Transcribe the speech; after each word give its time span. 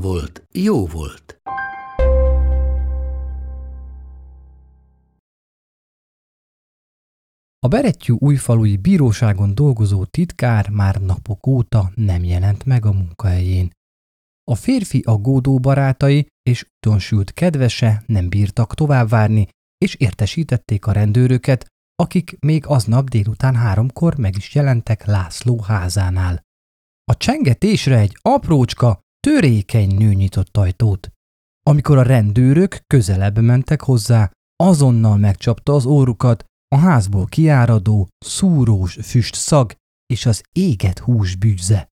volt, 0.00 0.46
jó 0.52 0.86
volt. 0.86 1.40
A 7.58 7.68
Berettyű 7.68 8.14
újfalui 8.18 8.76
bíróságon 8.76 9.54
dolgozó 9.54 10.04
titkár 10.04 10.68
már 10.68 11.00
napok 11.00 11.46
óta 11.46 11.90
nem 11.94 12.24
jelent 12.24 12.64
meg 12.64 12.84
a 12.84 12.92
munkahelyén. 12.92 13.70
A 14.50 14.54
férfi 14.54 15.02
aggódó 15.06 15.58
barátai 15.58 16.26
és 16.42 16.66
utonsült 16.76 17.32
kedvese 17.32 18.02
nem 18.06 18.28
bírtak 18.28 18.74
tovább 18.74 19.08
várni, 19.08 19.48
és 19.78 19.94
értesítették 19.94 20.86
a 20.86 20.92
rendőröket, 20.92 21.66
akik 21.94 22.36
még 22.40 22.66
aznap 22.66 23.08
délután 23.08 23.54
háromkor 23.54 24.16
meg 24.16 24.36
is 24.36 24.54
jelentek 24.54 25.04
László 25.04 25.60
házánál. 25.60 26.40
A 27.04 27.16
csengetésre 27.16 27.98
egy 27.98 28.18
aprócska, 28.22 29.00
törékeny 29.26 29.96
nő 29.96 30.12
nyitott 30.12 30.56
ajtót. 30.56 31.12
Amikor 31.62 31.98
a 31.98 32.02
rendőrök 32.02 32.78
közelebb 32.86 33.38
mentek 33.38 33.82
hozzá, 33.82 34.30
azonnal 34.56 35.16
megcsapta 35.16 35.72
az 35.74 35.86
órukat 35.86 36.44
a 36.68 36.76
házból 36.76 37.26
kiáradó, 37.26 38.08
szúrós 38.18 38.98
füst 39.02 39.34
szag 39.34 39.72
és 40.06 40.26
az 40.26 40.42
éget 40.52 40.98
hús 40.98 41.36
bűze. 41.36 41.88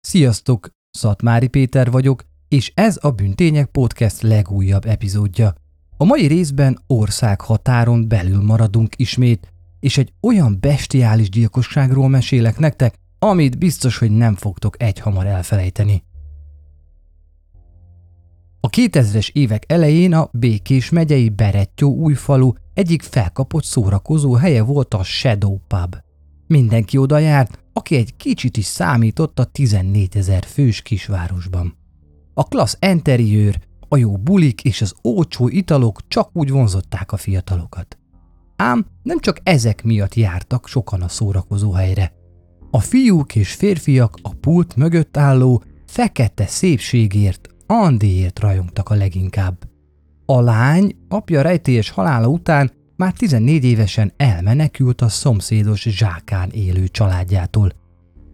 Sziasztok! 0.00 0.68
Szatmári 0.90 1.48
Péter 1.48 1.90
vagyok, 1.90 2.22
és 2.52 2.72
ez 2.74 2.98
a 3.00 3.10
Bűntények 3.10 3.66
Podcast 3.66 4.22
legújabb 4.22 4.84
epizódja. 4.84 5.54
A 5.96 6.04
mai 6.04 6.26
részben 6.26 6.78
országhatáron 6.86 8.08
belül 8.08 8.42
maradunk 8.42 8.94
ismét, 8.96 9.52
és 9.80 9.98
egy 9.98 10.12
olyan 10.20 10.58
bestiális 10.60 11.28
gyilkosságról 11.28 12.08
mesélek 12.08 12.58
nektek, 12.58 12.94
amit 13.18 13.58
biztos, 13.58 13.98
hogy 13.98 14.10
nem 14.10 14.34
fogtok 14.34 14.82
egyhamar 14.82 15.26
elfelejteni. 15.26 16.02
A 18.60 18.70
2000-es 18.70 19.30
évek 19.32 19.64
elején 19.66 20.14
a 20.14 20.28
Békés 20.32 20.90
megyei 20.90 21.28
Berettyó 21.28 21.94
újfalu 21.94 22.52
egyik 22.74 23.02
felkapott 23.02 23.64
szórakozó 23.64 24.32
helye 24.32 24.62
volt 24.62 24.94
a 24.94 25.02
Shadow 25.02 25.58
Pub. 25.68 25.96
Mindenki 26.46 26.96
oda 26.96 27.18
járt, 27.18 27.64
aki 27.72 27.96
egy 27.96 28.16
kicsit 28.16 28.56
is 28.56 28.64
számított 28.64 29.38
a 29.38 29.44
14 29.44 30.16
ezer 30.16 30.44
fős 30.44 30.82
kisvárosban. 30.82 31.80
A 32.34 32.44
klassz 32.44 32.76
interiőr, 32.80 33.58
a 33.88 33.96
jó 33.96 34.16
bulik 34.16 34.64
és 34.64 34.80
az 34.80 34.94
ócsó 35.04 35.48
italok 35.48 36.08
csak 36.08 36.30
úgy 36.32 36.50
vonzották 36.50 37.12
a 37.12 37.16
fiatalokat. 37.16 37.98
Ám 38.56 38.86
nem 39.02 39.18
csak 39.18 39.40
ezek 39.42 39.84
miatt 39.84 40.14
jártak 40.14 40.68
sokan 40.68 41.02
a 41.02 41.08
szórakozó 41.08 41.72
helyre. 41.72 42.12
A 42.70 42.80
fiúk 42.80 43.34
és 43.34 43.52
férfiak 43.52 44.18
a 44.22 44.34
pult 44.34 44.76
mögött 44.76 45.16
álló, 45.16 45.62
fekete 45.86 46.46
szépségért, 46.46 47.48
Andiért 47.66 48.38
rajongtak 48.38 48.88
a 48.88 48.94
leginkább. 48.94 49.58
A 50.26 50.40
lány 50.40 50.96
apja 51.08 51.42
rejtélyes 51.42 51.90
halála 51.90 52.28
után 52.28 52.72
már 52.96 53.12
14 53.12 53.64
évesen 53.64 54.12
elmenekült 54.16 55.00
a 55.00 55.08
szomszédos 55.08 55.82
zsákán 55.82 56.50
élő 56.50 56.88
családjától. 56.88 57.72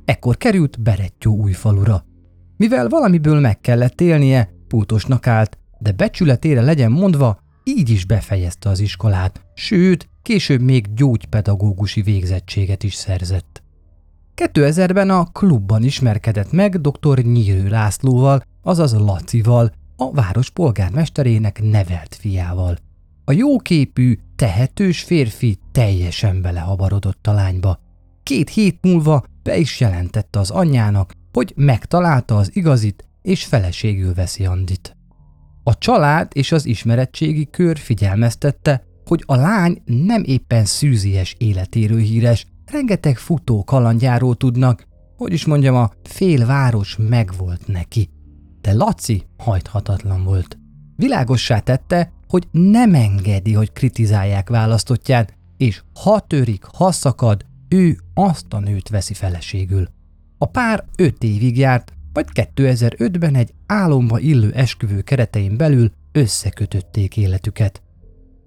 Ekkor 0.05 0.37
került 0.37 0.83
Berettyó 0.83 1.37
újfalura. 1.37 2.05
Mivel 2.59 2.89
valamiből 2.89 3.41
meg 3.41 3.61
kellett 3.61 4.01
élnie, 4.01 4.51
pultosnak 4.69 5.27
állt, 5.27 5.59
de 5.79 5.93
becsületére 5.93 6.61
legyen 6.61 6.91
mondva, 6.93 7.39
így 7.65 7.91
is 7.91 8.05
befejezte 8.05 8.69
az 8.69 8.81
iskolát, 8.81 9.41
sőt, 9.55 10.09
később 10.23 10.61
még 10.61 10.95
gyógypedagógusi 10.95 12.03
végzettséget 12.03 12.83
is 12.83 12.95
szerzett. 12.95 13.63
2000-ben 14.37 15.11
a 15.11 15.25
klubban 15.25 15.83
ismerkedett 15.83 16.53
meg 16.53 16.81
dr. 16.81 17.19
Nyírő 17.19 17.69
Lászlóval, 17.69 18.43
azaz 18.63 18.93
Lacival, 18.93 19.73
a 19.97 20.13
város 20.13 20.51
polgármesterének 20.51 21.63
nevelt 21.63 22.15
fiával. 22.15 22.77
A 23.25 23.33
jóképű, 23.33 24.19
tehetős 24.37 25.03
férfi 25.03 25.59
teljesen 25.73 26.43
belehabarodott 26.43 27.27
a 27.27 27.33
lányba. 27.33 27.79
Két 28.23 28.51
hét 28.51 28.79
múlva 28.83 29.25
be 29.43 29.57
is 29.57 29.81
jelentette 29.81 30.39
az 30.39 30.51
anyjának, 30.51 31.13
hogy 31.39 31.53
megtalálta 31.57 32.37
az 32.37 32.51
igazit, 32.57 33.05
és 33.23 33.45
feleségül 33.45 34.15
veszi 34.15 34.47
Andit. 34.47 34.97
A 35.63 35.79
család 35.79 36.31
és 36.33 36.53
az 36.53 36.67
ismeretségi 36.67 37.49
kör 37.51 37.79
figyelmeztette, 37.79 38.83
hogy 39.05 39.23
a 39.27 39.37
lány 39.37 39.83
nem 39.85 40.23
éppen 40.25 40.65
szűzies 40.65 41.35
életéről 41.39 41.99
híres, 41.99 42.47
rengeteg 42.67 43.17
futó 43.17 43.65
kalandjáról 43.65 44.37
tudnak, 44.37 44.87
hogy 45.17 45.33
is 45.33 45.45
mondjam, 45.45 45.75
a 45.75 45.91
fél 46.03 46.47
város 46.47 46.97
megvolt 47.09 47.67
neki. 47.67 48.11
De 48.61 48.73
Laci 48.73 49.23
hajthatatlan 49.37 50.25
volt. 50.25 50.59
Világossá 50.97 51.59
tette, 51.59 52.13
hogy 52.29 52.49
nem 52.51 52.95
engedi, 52.95 53.53
hogy 53.53 53.73
kritizálják 53.73 54.49
választottját, 54.49 55.35
és 55.57 55.83
ha 56.03 56.21
törik, 56.21 56.65
ha 56.65 56.93
szakad, 56.93 57.45
ő 57.69 57.99
azt 58.15 58.53
a 58.53 58.59
nőt 58.59 58.89
veszi 58.89 59.15
feleségül. 59.15 59.97
A 60.39 60.47
pár 60.47 60.85
öt 60.97 61.23
évig 61.23 61.59
járt, 61.59 61.93
majd 62.13 62.27
2005-ben 62.33 63.35
egy 63.35 63.55
álomba 63.67 64.19
illő 64.19 64.53
esküvő 64.53 65.01
keretein 65.01 65.57
belül 65.57 65.93
összekötötték 66.13 67.17
életüket. 67.17 67.83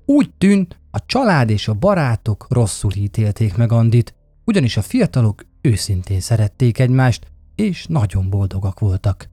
Úgy 0.05 0.33
tűnt, 0.37 0.79
a 0.91 1.05
család 1.05 1.49
és 1.49 1.67
a 1.67 1.73
barátok 1.73 2.47
rosszul 2.49 2.91
ítélték 2.95 3.55
meg 3.55 3.71
Andit, 3.71 4.15
ugyanis 4.45 4.77
a 4.77 4.81
fiatalok 4.81 5.45
őszintén 5.61 6.19
szerették 6.19 6.79
egymást, 6.79 7.27
és 7.55 7.85
nagyon 7.85 8.29
boldogak 8.29 8.79
voltak. 8.79 9.29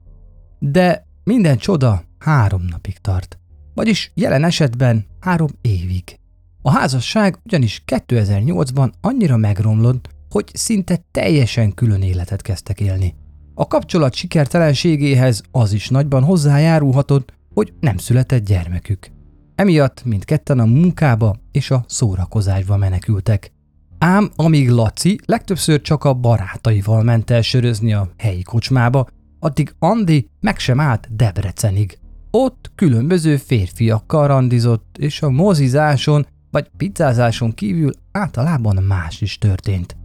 De 0.59 1.05
minden 1.23 1.57
csoda 1.57 2.03
három 2.19 2.61
napig 2.69 2.97
tart, 2.97 3.39
vagyis 3.73 4.11
jelen 4.13 4.43
esetben 4.43 5.05
három 5.19 5.49
évig. 5.61 6.19
A 6.61 6.71
házasság 6.71 7.39
ugyanis 7.45 7.83
2008-ban 7.85 8.91
annyira 9.01 9.37
megromlott, 9.37 10.09
hogy 10.29 10.51
szinte 10.53 10.99
teljesen 11.11 11.73
külön 11.73 12.01
életet 12.01 12.41
kezdtek 12.41 12.79
élni. 12.79 13.15
A 13.53 13.67
kapcsolat 13.67 14.13
sikertelenségéhez 14.13 15.41
az 15.51 15.73
is 15.73 15.89
nagyban 15.89 16.23
hozzájárulhatott, 16.23 17.33
hogy 17.53 17.73
nem 17.79 17.97
született 17.97 18.45
gyermekük. 18.45 19.11
Emiatt 19.55 20.03
mindketten 20.05 20.59
a 20.59 20.65
munkába 20.65 21.35
és 21.51 21.71
a 21.71 21.83
szórakozásba 21.87 22.77
menekültek. 22.77 23.51
Ám 23.97 24.31
amíg 24.35 24.69
Laci 24.69 25.19
legtöbbször 25.25 25.81
csak 25.81 26.03
a 26.03 26.13
barátaival 26.13 27.03
ment 27.03 27.29
el 27.29 27.41
sörözni 27.41 27.93
a 27.93 28.09
helyi 28.17 28.41
kocsmába, 28.41 29.07
addig 29.39 29.73
Andi 29.79 30.29
meg 30.39 30.59
sem 30.59 30.79
állt 30.79 31.15
Debrecenig. 31.15 31.99
Ott 32.31 32.71
különböző 32.75 33.37
férfiakkal 33.37 34.27
randizott, 34.27 34.95
és 34.99 35.21
a 35.21 35.29
mozizáson 35.29 36.25
vagy 36.51 36.69
pizzázáson 36.77 37.53
kívül 37.53 37.91
általában 38.11 38.83
más 38.83 39.21
is 39.21 39.37
történt. 39.37 39.97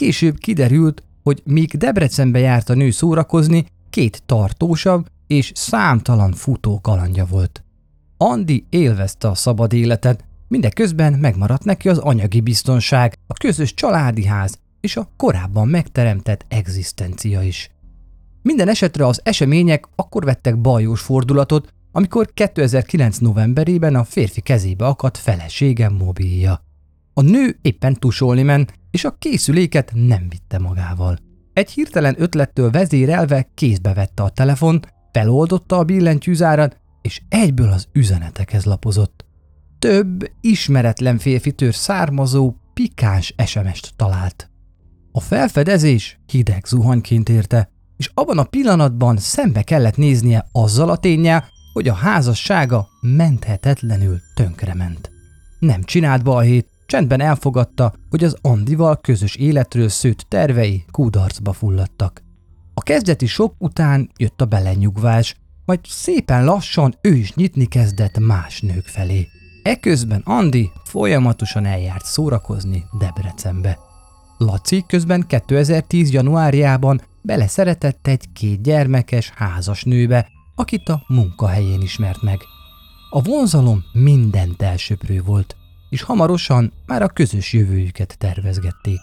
Később 0.00 0.38
kiderült, 0.38 1.02
hogy 1.22 1.42
míg 1.44 1.76
Debrecenbe 1.76 2.38
járt 2.38 2.68
a 2.68 2.74
nő 2.74 2.90
szórakozni, 2.90 3.66
két 3.90 4.22
tartósabb 4.26 5.06
és 5.26 5.52
számtalan 5.54 6.32
futó 6.32 6.80
kalandja 6.80 7.24
volt. 7.24 7.64
Andi 8.16 8.66
élvezte 8.70 9.28
a 9.28 9.34
szabad 9.34 9.72
életet, 9.72 10.24
mindeközben 10.48 11.12
megmaradt 11.12 11.64
neki 11.64 11.88
az 11.88 11.98
anyagi 11.98 12.40
biztonság, 12.40 13.18
a 13.26 13.32
közös 13.32 13.74
családi 13.74 14.24
ház 14.24 14.58
és 14.80 14.96
a 14.96 15.08
korábban 15.16 15.68
megteremtett 15.68 16.44
egzisztencia 16.48 17.42
is. 17.42 17.70
Minden 18.42 18.68
esetre 18.68 19.06
az 19.06 19.20
események 19.24 19.84
akkor 19.96 20.24
vettek 20.24 20.60
bajós 20.60 21.00
fordulatot, 21.00 21.68
amikor 21.92 22.30
2009. 22.34 23.18
novemberében 23.18 23.94
a 23.94 24.04
férfi 24.04 24.40
kezébe 24.40 24.86
akadt 24.86 25.16
felesége 25.16 25.88
mobilja. 25.88 26.62
A 27.14 27.20
nő 27.20 27.58
éppen 27.62 27.94
tusolni 27.94 28.42
ment, 28.42 28.78
és 28.90 29.04
a 29.04 29.16
készüléket 29.18 29.90
nem 29.94 30.28
vitte 30.28 30.58
magával. 30.58 31.18
Egy 31.52 31.70
hirtelen 31.70 32.14
ötlettől 32.18 32.70
vezérelve 32.70 33.50
kézbe 33.54 33.94
vette 33.94 34.22
a 34.22 34.28
telefont, 34.28 34.88
feloldotta 35.12 35.78
a 35.78 35.84
billentyűzárat, 35.84 36.76
és 37.02 37.20
egyből 37.28 37.72
az 37.72 37.86
üzenetekhez 37.92 38.64
lapozott. 38.64 39.24
Több 39.78 40.30
ismeretlen 40.40 41.18
férfitől 41.18 41.72
származó, 41.72 42.54
pikáns 42.74 43.34
SMS-t 43.46 43.92
talált. 43.96 44.50
A 45.12 45.20
felfedezés 45.20 46.18
hideg 46.26 46.64
zuhanyként 46.66 47.28
érte, 47.28 47.70
és 47.96 48.10
abban 48.14 48.38
a 48.38 48.44
pillanatban 48.44 49.16
szembe 49.16 49.62
kellett 49.62 49.96
néznie 49.96 50.46
azzal 50.52 50.90
a 50.90 50.96
tényel, 50.96 51.44
hogy 51.72 51.88
a 51.88 51.94
házassága 51.94 52.88
menthetetlenül 53.00 54.18
tönkrement. 54.34 55.10
Nem 55.58 55.82
csinált 55.82 56.22
balhét, 56.22 56.68
csendben 56.90 57.20
elfogadta, 57.20 57.92
hogy 58.10 58.24
az 58.24 58.36
Andival 58.40 58.96
közös 58.96 59.34
életről 59.34 59.88
szőtt 59.88 60.26
tervei 60.28 60.84
kudarcba 60.90 61.52
fulladtak. 61.52 62.22
A 62.74 62.82
kezdeti 62.82 63.26
sok 63.26 63.54
után 63.58 64.10
jött 64.16 64.40
a 64.40 64.44
belenyugvás, 64.44 65.36
majd 65.64 65.80
szépen 65.82 66.44
lassan 66.44 66.94
ő 67.00 67.14
is 67.14 67.34
nyitni 67.34 67.66
kezdett 67.66 68.18
más 68.18 68.60
nők 68.60 68.86
felé. 68.86 69.28
Eközben 69.62 70.22
Andi 70.24 70.70
folyamatosan 70.84 71.64
eljárt 71.64 72.04
szórakozni 72.04 72.84
Debrecenbe. 72.98 73.78
Laci 74.38 74.84
közben 74.86 75.24
2010. 75.26 76.12
januárjában 76.12 77.00
beleszeretett 77.22 78.06
egy 78.06 78.32
két 78.32 78.62
gyermekes 78.62 79.30
házas 79.34 79.82
nőbe, 79.82 80.28
akit 80.54 80.88
a 80.88 81.02
munkahelyén 81.06 81.80
ismert 81.80 82.22
meg. 82.22 82.38
A 83.10 83.22
vonzalom 83.22 83.84
mindent 83.92 84.62
elsöprő 84.62 85.22
volt, 85.22 85.56
és 85.90 86.02
hamarosan 86.02 86.72
már 86.86 87.02
a 87.02 87.08
közös 87.08 87.52
jövőjüket 87.52 88.18
tervezgették. 88.18 89.00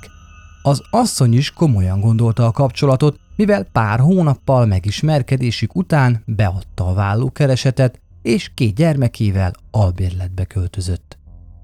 Az 0.62 0.84
asszony 0.90 1.34
is 1.34 1.52
komolyan 1.52 2.00
gondolta 2.00 2.46
a 2.46 2.52
kapcsolatot, 2.52 3.20
mivel 3.36 3.64
pár 3.64 4.00
hónappal 4.00 4.66
megismerkedésük 4.66 5.76
után 5.76 6.24
beadta 6.26 6.88
a 6.88 6.94
vállókeresetet, 6.94 8.00
és 8.22 8.52
két 8.54 8.76
gyermekével 8.76 9.54
albérletbe 9.72 10.46
költözött. 10.46 11.18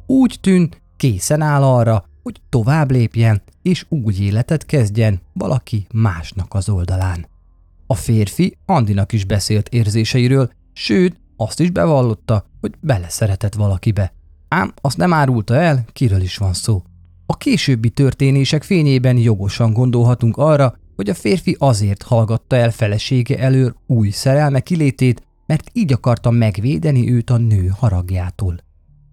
Úgy 0.05 0.37
tűnt, 0.41 0.81
készen 0.97 1.41
áll 1.41 1.63
arra, 1.63 2.05
hogy 2.23 2.41
tovább 2.49 2.91
lépjen, 2.91 3.41
és 3.61 3.85
úgy 3.89 4.21
életet 4.21 4.65
kezdjen 4.65 5.21
valaki 5.33 5.87
másnak 5.93 6.53
az 6.53 6.69
oldalán. 6.69 7.27
A 7.87 7.95
férfi 7.95 8.57
Andinak 8.65 9.11
is 9.11 9.25
beszélt 9.25 9.69
érzéseiről, 9.69 10.51
sőt, 10.73 11.19
azt 11.37 11.59
is 11.59 11.69
bevallotta, 11.69 12.45
hogy 12.61 12.73
beleszeretett 12.79 13.53
valakibe. 13.53 14.13
Ám 14.53 14.73
azt 14.81 14.97
nem 14.97 15.13
árulta 15.13 15.55
el, 15.55 15.85
kiről 15.93 16.21
is 16.21 16.37
van 16.37 16.53
szó. 16.53 16.83
A 17.25 17.37
későbbi 17.37 17.89
történések 17.89 18.63
fényében 18.63 19.17
jogosan 19.17 19.73
gondolhatunk 19.73 20.37
arra, 20.37 20.77
hogy 20.95 21.09
a 21.09 21.13
férfi 21.13 21.55
azért 21.59 22.01
hallgatta 22.01 22.55
el 22.55 22.71
felesége 22.71 23.39
elől 23.39 23.75
új 23.87 24.09
szerelme 24.09 24.59
kilétét, 24.59 25.23
mert 25.45 25.69
így 25.73 25.93
akarta 25.93 26.31
megvédeni 26.31 27.11
őt 27.11 27.29
a 27.29 27.37
nő 27.37 27.67
haragjától. 27.77 28.57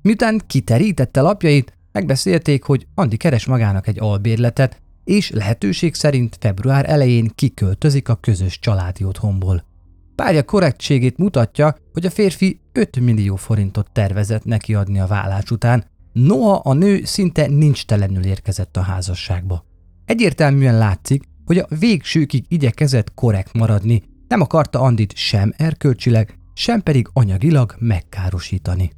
Miután 0.03 0.41
kiterítette 0.47 1.21
lapjait, 1.21 1.79
megbeszélték, 1.93 2.63
hogy 2.63 2.87
Andi 2.95 3.17
keres 3.17 3.47
magának 3.47 3.87
egy 3.87 4.01
albérletet, 4.01 4.81
és 5.05 5.31
lehetőség 5.31 5.95
szerint 5.95 6.37
február 6.41 6.91
elején 6.91 7.31
kiköltözik 7.35 8.09
a 8.09 8.15
közös 8.15 8.59
családi 8.59 9.05
otthonból. 9.05 9.65
Párja 10.21 10.43
korrektségét 10.43 11.19
mutatja, 11.19 11.77
hogy 11.93 12.07
a 12.07 12.11
férfi 12.11 12.61
5 12.73 13.01
millió 13.01 13.37
forintot 13.37 13.91
tervezett 13.93 14.45
neki 14.45 14.75
adni 14.75 15.01
a 15.01 15.07
vállás 15.07 15.51
után, 15.51 15.85
noha 16.13 16.55
a 16.55 16.73
nő 16.73 17.05
szinte 17.05 17.47
nincs 17.47 17.85
telenül 17.85 18.25
érkezett 18.25 18.77
a 18.77 18.81
házasságba. 18.81 19.65
Egyértelműen 20.05 20.79
látszik, 20.79 21.23
hogy 21.45 21.59
a 21.59 21.67
végsőkig 21.79 22.45
igyekezett 22.49 23.15
korrekt 23.15 23.53
maradni, 23.53 24.03
nem 24.29 24.41
akarta 24.41 24.81
Andit 24.81 25.17
sem 25.17 25.53
erkölcsileg, 25.57 26.39
sem 26.55 26.81
pedig 26.81 27.09
anyagilag 27.13 27.75
megkárosítani. 27.79 28.91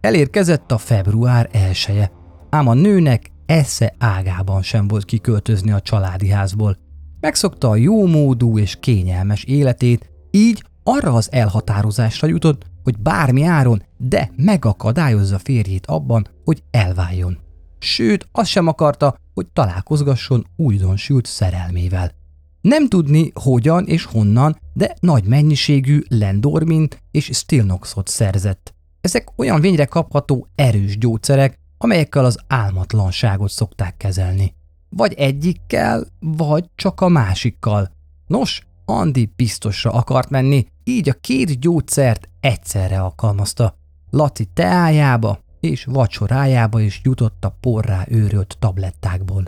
Elérkezett 0.00 0.72
a 0.72 0.78
február 0.78 1.48
elsője, 1.52 2.12
ám 2.50 2.68
a 2.68 2.74
nőnek 2.74 3.30
esze 3.46 3.94
ágában 3.98 4.62
sem 4.62 4.88
volt 4.88 5.04
kiköltözni 5.04 5.70
a 5.70 5.80
családi 5.80 6.28
házból. 6.28 6.76
Megszokta 7.20 7.68
a 7.68 7.76
jómódú 7.76 8.58
és 8.58 8.76
kényelmes 8.80 9.44
életét, 9.44 10.16
így 10.30 10.64
arra 10.82 11.12
az 11.12 11.32
elhatározásra 11.32 12.28
jutott, 12.28 12.66
hogy 12.84 12.98
bármi 12.98 13.42
áron, 13.42 13.82
de 13.96 14.30
megakadályozza 14.36 15.38
férjét 15.38 15.86
abban, 15.86 16.28
hogy 16.44 16.62
elváljon. 16.70 17.38
Sőt, 17.78 18.28
azt 18.32 18.50
sem 18.50 18.66
akarta, 18.66 19.16
hogy 19.34 19.46
találkozgasson 19.52 20.46
újdonsült 20.56 21.26
szerelmével. 21.26 22.12
Nem 22.60 22.88
tudni 22.88 23.30
hogyan 23.34 23.86
és 23.86 24.04
honnan, 24.04 24.58
de 24.72 24.96
nagy 25.00 25.24
mennyiségű 25.24 26.02
Lendormint 26.08 27.02
és 27.10 27.30
Stilnoxot 27.32 28.08
szerzett. 28.08 28.74
Ezek 29.00 29.28
olyan 29.36 29.60
vényre 29.60 29.84
kapható 29.84 30.46
erős 30.54 30.98
gyógyszerek, 30.98 31.58
amelyekkel 31.78 32.24
az 32.24 32.38
álmatlanságot 32.46 33.50
szokták 33.50 33.96
kezelni. 33.96 34.54
Vagy 34.88 35.12
egyikkel, 35.12 36.06
vagy 36.20 36.64
csak 36.74 37.00
a 37.00 37.08
másikkal. 37.08 37.90
Nos, 38.26 38.66
Andi 38.90 39.32
biztosra 39.36 39.92
akart 39.92 40.30
menni, 40.30 40.66
így 40.84 41.08
a 41.08 41.12
két 41.12 41.60
gyógyszert 41.60 42.28
egyszerre 42.40 43.00
alkalmazta. 43.00 43.74
Laci 44.10 44.44
teájába 44.44 45.38
és 45.60 45.84
vacsorájába 45.84 46.80
is 46.80 47.00
jutott 47.04 47.44
a 47.44 47.56
porrá 47.60 48.04
őrölt 48.08 48.56
tablettákból. 48.58 49.44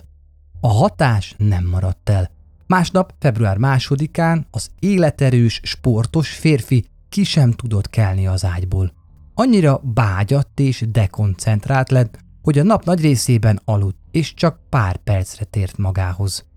A 0.60 0.68
hatás 0.68 1.34
nem 1.38 1.66
maradt 1.66 2.10
el. 2.10 2.30
Másnap, 2.66 3.14
február 3.18 3.56
másodikán 3.56 4.46
az 4.50 4.70
életerős, 4.78 5.60
sportos 5.64 6.28
férfi 6.30 6.84
ki 7.08 7.24
sem 7.24 7.50
tudott 7.50 7.90
kelni 7.90 8.26
az 8.26 8.44
ágyból. 8.44 8.92
Annyira 9.34 9.80
bágyadt 9.84 10.60
és 10.60 10.84
dekoncentrált 10.90 11.90
lett, 11.90 12.18
hogy 12.42 12.58
a 12.58 12.62
nap 12.62 12.84
nagy 12.84 13.00
részében 13.00 13.60
aludt, 13.64 13.98
és 14.10 14.34
csak 14.34 14.60
pár 14.68 14.96
percre 14.96 15.44
tért 15.44 15.76
magához. 15.76 16.49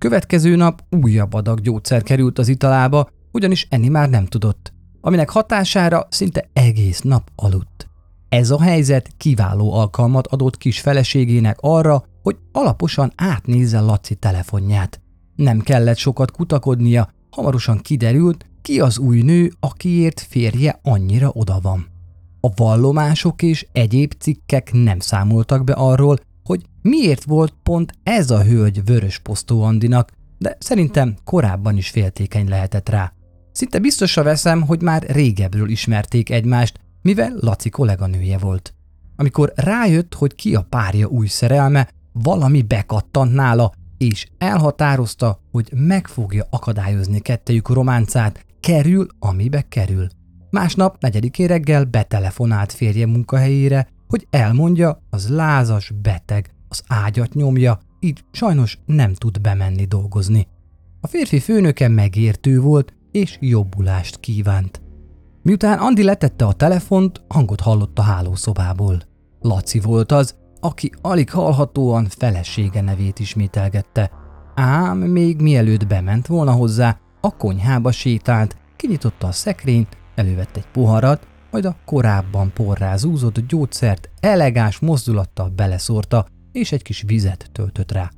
Következő 0.00 0.56
nap 0.56 0.82
újabb 0.90 1.32
adag 1.34 1.60
gyógyszer 1.60 2.02
került 2.02 2.38
az 2.38 2.48
italába, 2.48 3.08
ugyanis 3.32 3.66
enni 3.70 3.88
már 3.88 4.10
nem 4.10 4.26
tudott, 4.26 4.72
aminek 5.00 5.30
hatására 5.30 6.06
szinte 6.10 6.48
egész 6.52 7.00
nap 7.00 7.30
aludt. 7.34 7.88
Ez 8.28 8.50
a 8.50 8.60
helyzet 8.60 9.10
kiváló 9.16 9.72
alkalmat 9.72 10.26
adott 10.26 10.56
kis 10.56 10.80
feleségének 10.80 11.56
arra, 11.60 12.04
hogy 12.22 12.36
alaposan 12.52 13.12
átnézze 13.16 13.80
Laci 13.80 14.14
telefonját. 14.14 15.00
Nem 15.36 15.60
kellett 15.60 15.96
sokat 15.96 16.30
kutakodnia, 16.30 17.08
hamarosan 17.30 17.78
kiderült, 17.78 18.46
ki 18.62 18.80
az 18.80 18.98
új 18.98 19.22
nő, 19.22 19.52
akiért 19.60 20.20
férje 20.20 20.80
annyira 20.82 21.30
oda 21.32 21.58
van. 21.62 21.86
A 22.40 22.48
vallomások 22.54 23.42
és 23.42 23.66
egyéb 23.72 24.12
cikkek 24.18 24.72
nem 24.72 24.98
számoltak 24.98 25.64
be 25.64 25.72
arról, 25.72 26.18
hogy 26.44 26.64
miért 26.82 27.24
volt 27.24 27.54
pont 27.62 27.92
ez 28.02 28.30
a 28.30 28.42
hölgy 28.42 28.84
vörös 28.84 29.18
posztó 29.18 29.62
Andinak, 29.62 30.10
de 30.38 30.56
szerintem 30.58 31.16
korábban 31.24 31.76
is 31.76 31.90
féltékeny 31.90 32.48
lehetett 32.48 32.88
rá. 32.88 33.12
Szinte 33.52 33.78
biztosra 33.78 34.22
veszem, 34.22 34.62
hogy 34.62 34.82
már 34.82 35.02
régebről 35.02 35.68
ismerték 35.68 36.30
egymást, 36.30 36.80
mivel 37.02 37.32
Laci 37.40 37.68
kolléganője 37.68 38.38
volt. 38.38 38.74
Amikor 39.16 39.52
rájött, 39.54 40.14
hogy 40.14 40.34
ki 40.34 40.54
a 40.54 40.66
párja 40.68 41.06
új 41.06 41.26
szerelme, 41.26 41.88
valami 42.12 42.62
bekattant 42.62 43.32
nála, 43.32 43.72
és 43.98 44.28
elhatározta, 44.38 45.40
hogy 45.50 45.72
meg 45.74 46.06
fogja 46.06 46.46
akadályozni 46.50 47.18
kettejük 47.20 47.68
románcát, 47.68 48.44
kerül, 48.60 49.06
amibe 49.18 49.64
kerül. 49.68 50.06
Másnap, 50.50 50.96
negyedikén 51.00 51.46
reggel 51.46 51.84
betelefonált 51.84 52.72
férje 52.72 53.06
munkahelyére, 53.06 53.88
hogy 54.10 54.26
elmondja, 54.30 55.02
az 55.10 55.28
lázas, 55.28 55.92
beteg, 56.02 56.54
az 56.68 56.82
ágyat 56.88 57.34
nyomja, 57.34 57.78
így 58.00 58.24
sajnos 58.30 58.78
nem 58.86 59.14
tud 59.14 59.40
bemenni 59.40 59.84
dolgozni. 59.84 60.46
A 61.00 61.06
férfi 61.06 61.38
főnöke 61.38 61.88
megértő 61.88 62.60
volt, 62.60 62.94
és 63.10 63.36
jobbulást 63.40 64.20
kívánt. 64.20 64.82
Miután 65.42 65.78
Andi 65.78 66.02
letette 66.02 66.44
a 66.44 66.52
telefont, 66.52 67.22
hangot 67.28 67.60
hallott 67.60 67.98
a 67.98 68.02
hálószobából. 68.02 69.02
Laci 69.40 69.80
volt 69.80 70.12
az, 70.12 70.34
aki 70.60 70.92
alig 71.00 71.30
hallhatóan 71.30 72.06
felesége 72.08 72.80
nevét 72.80 73.18
ismételgette. 73.18 74.10
Ám 74.54 74.98
még 74.98 75.40
mielőtt 75.40 75.86
bement 75.86 76.26
volna 76.26 76.52
hozzá, 76.52 76.98
a 77.20 77.36
konyhába 77.36 77.92
sétált, 77.92 78.56
kinyitotta 78.76 79.26
a 79.26 79.32
szekrényt, 79.32 79.96
elővett 80.14 80.56
egy 80.56 80.66
poharat, 80.72 81.26
majd 81.50 81.64
a 81.64 81.76
korábban 81.84 82.52
porrá 82.52 82.96
zúzott 82.96 83.46
gyógyszert 83.46 84.10
elegáns 84.20 84.78
mozdulattal 84.78 85.48
beleszórta, 85.48 86.26
és 86.52 86.72
egy 86.72 86.82
kis 86.82 87.02
vizet 87.06 87.50
töltött 87.52 87.92
rá. 87.92 88.10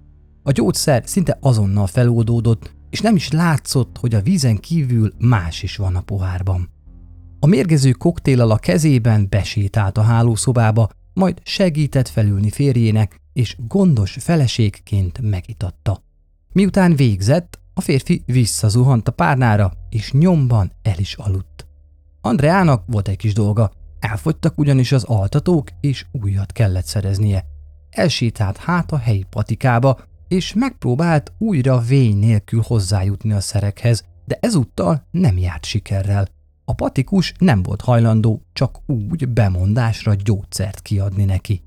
A 0.42 0.50
gyógyszer 0.50 1.02
szinte 1.06 1.38
azonnal 1.40 1.86
feloldódott, 1.86 2.74
és 2.90 3.00
nem 3.00 3.16
is 3.16 3.30
látszott, 3.30 3.98
hogy 3.98 4.14
a 4.14 4.20
vízen 4.20 4.56
kívül 4.56 5.12
más 5.18 5.62
is 5.62 5.76
van 5.76 5.96
a 5.96 6.00
pohárban. 6.00 6.70
A 7.40 7.46
mérgező 7.46 7.90
koktéllal 7.90 8.50
a 8.50 8.56
kezében 8.56 9.26
besétált 9.30 9.98
a 9.98 10.02
hálószobába, 10.02 10.90
majd 11.14 11.40
segített 11.42 12.08
felülni 12.08 12.50
férjének, 12.50 13.20
és 13.32 13.56
gondos 13.68 14.16
feleségként 14.20 15.20
megitatta. 15.20 16.02
Miután 16.52 16.96
végzett, 16.96 17.60
a 17.74 17.80
férfi 17.80 18.22
visszazuhant 18.26 19.08
a 19.08 19.12
párnára, 19.12 19.72
és 19.88 20.12
nyomban 20.12 20.72
el 20.82 20.98
is 20.98 21.14
aludt. 21.14 21.66
Andreának 22.24 22.84
volt 22.86 23.08
egy 23.08 23.16
kis 23.16 23.34
dolga, 23.34 23.70
elfogytak 24.00 24.58
ugyanis 24.58 24.92
az 24.92 25.04
altatók, 25.04 25.68
és 25.80 26.06
újat 26.12 26.52
kellett 26.52 26.84
szereznie. 26.84 27.44
Elsétált 27.90 28.56
hát 28.56 28.92
a 28.92 28.96
helyi 28.96 29.26
patikába, 29.30 29.98
és 30.28 30.52
megpróbált 30.52 31.32
újra 31.38 31.78
vény 31.78 32.16
nélkül 32.16 32.62
hozzájutni 32.66 33.32
a 33.32 33.40
szerekhez, 33.40 34.04
de 34.24 34.38
ezúttal 34.40 35.06
nem 35.10 35.38
járt 35.38 35.64
sikerrel. 35.64 36.28
A 36.64 36.74
patikus 36.74 37.34
nem 37.38 37.62
volt 37.62 37.80
hajlandó 37.80 38.42
csak 38.52 38.78
úgy 38.86 39.28
bemondásra 39.28 40.14
gyógyszert 40.14 40.80
kiadni 40.80 41.24
neki. 41.24 41.62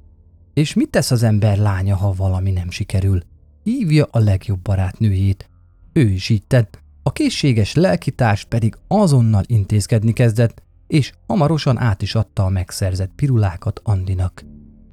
És 0.54 0.74
mit 0.74 0.90
tesz 0.90 1.12
az 1.12 1.24
ember 1.24 1.58
lánya, 1.58 1.96
ha 1.96 2.14
valami 2.14 2.52
nem 2.52 2.70
sikerül? 2.70 3.22
Hívja 3.64 4.08
a 4.12 4.20
legjobb 4.20 4.62
barátnőjét. 4.62 5.50
Ő 5.94 6.10
is 6.10 6.30
így 6.30 6.44
tett, 6.44 6.84
a 7.08 7.12
készséges 7.12 7.74
lelkitárs 7.74 8.44
pedig 8.44 8.76
azonnal 8.88 9.44
intézkedni 9.46 10.14
kezdett, 10.14 10.64
és 10.88 11.12
hamarosan 11.28 11.78
át 11.78 12.02
is 12.02 12.16
adta 12.16 12.46
a 12.46 12.50
megszerzett 12.50 13.12
pirulákat 13.16 13.82
Andinak. 13.84 14.46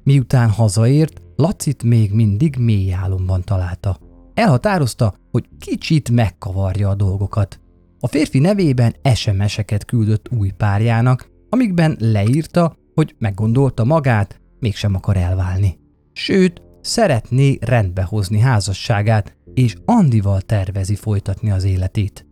Miután 0.03 0.49
hazaért, 0.49 1.21
Lacit 1.35 1.83
még 1.83 2.13
mindig 2.13 2.55
mély 2.55 2.93
álomban 2.93 3.41
találta. 3.43 3.97
Elhatározta, 4.33 5.13
hogy 5.31 5.47
kicsit 5.59 6.09
megkavarja 6.09 6.89
a 6.89 6.95
dolgokat. 6.95 7.59
A 7.99 8.07
férfi 8.07 8.39
nevében 8.39 8.95
SMS-eket 9.13 9.85
küldött 9.85 10.31
új 10.31 10.49
párjának, 10.49 11.29
amikben 11.49 11.95
leírta, 11.99 12.75
hogy 12.93 13.15
meggondolta 13.19 13.83
magát, 13.83 14.41
mégsem 14.59 14.95
akar 14.95 15.17
elválni. 15.17 15.77
Sőt, 16.11 16.61
szeretné 16.83 17.57
rendbehozni 17.61 18.39
házasságát, 18.39 19.35
és 19.53 19.75
Andival 19.85 20.41
tervezi 20.41 20.95
folytatni 20.95 21.51
az 21.51 21.63
életét. 21.63 22.25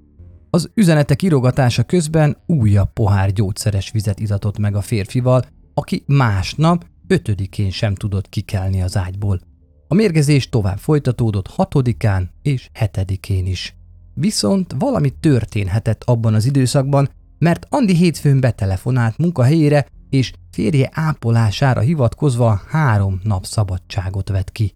Az 0.49 0.71
üzenetek 0.73 1.21
írogatása 1.21 1.83
közben 1.83 2.37
újabb 2.45 2.93
pohár 2.93 3.31
gyógyszeres 3.31 3.91
vizet 3.91 4.19
itatott 4.19 4.57
meg 4.57 4.75
a 4.75 4.81
férfival, 4.81 5.43
aki 5.73 6.03
másnap 6.07 6.85
ötödikén 7.07 7.69
sem 7.69 7.95
tudott 7.95 8.29
kikelni 8.29 8.81
az 8.81 8.97
ágyból. 8.97 9.41
A 9.87 9.93
mérgezés 9.93 10.49
tovább 10.49 10.77
folytatódott 10.77 11.47
hatodikán 11.47 12.31
és 12.41 12.69
hetedikén 12.73 13.45
is. 13.45 13.75
Viszont 14.13 14.75
valami 14.79 15.09
történhetett 15.19 16.03
abban 16.03 16.33
az 16.33 16.45
időszakban, 16.45 17.09
mert 17.37 17.65
Andi 17.69 17.95
hétfőn 17.95 18.39
betelefonált 18.39 19.17
munkahelyére, 19.17 19.85
és 20.11 20.33
férje 20.51 20.89
ápolására 20.93 21.79
hivatkozva 21.79 22.61
három 22.67 23.19
nap 23.23 23.45
szabadságot 23.45 24.29
vett 24.29 24.51
ki. 24.51 24.73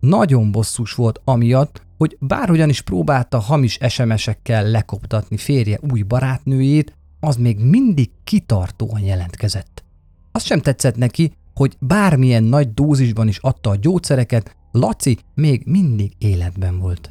Nagyon 0.00 0.50
bosszus 0.50 0.92
volt 0.94 1.20
amiatt, 1.24 1.82
hogy 1.98 2.16
bárhogyan 2.20 2.68
is 2.68 2.80
próbálta 2.80 3.38
hamis 3.38 3.78
SMS-ekkel 3.88 4.70
lekoptatni 4.70 5.36
férje 5.36 5.78
új 5.92 6.02
barátnőjét, 6.02 6.96
az 7.20 7.36
még 7.36 7.58
mindig 7.58 8.10
kitartóan 8.24 9.00
jelentkezett. 9.00 9.84
Azt 10.32 10.46
sem 10.46 10.60
tetszett 10.60 10.96
neki, 10.96 11.32
hogy 11.54 11.76
bármilyen 11.80 12.42
nagy 12.42 12.74
dózisban 12.74 13.28
is 13.28 13.38
adta 13.38 13.70
a 13.70 13.76
gyógyszereket, 13.76 14.56
Laci 14.72 15.18
még 15.34 15.62
mindig 15.66 16.12
életben 16.18 16.78
volt. 16.78 17.10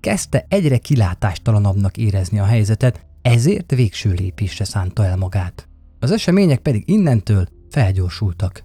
Kezdte 0.00 0.46
egyre 0.48 0.78
kilátástalanabbnak 0.78 1.96
érezni 1.96 2.38
a 2.38 2.44
helyzetet, 2.44 3.06
ezért 3.22 3.74
végső 3.74 4.10
lépésre 4.10 4.64
szánta 4.64 5.04
el 5.04 5.16
magát. 5.16 5.68
Az 6.04 6.10
események 6.10 6.58
pedig 6.58 6.82
innentől 6.86 7.46
felgyorsultak. 7.70 8.64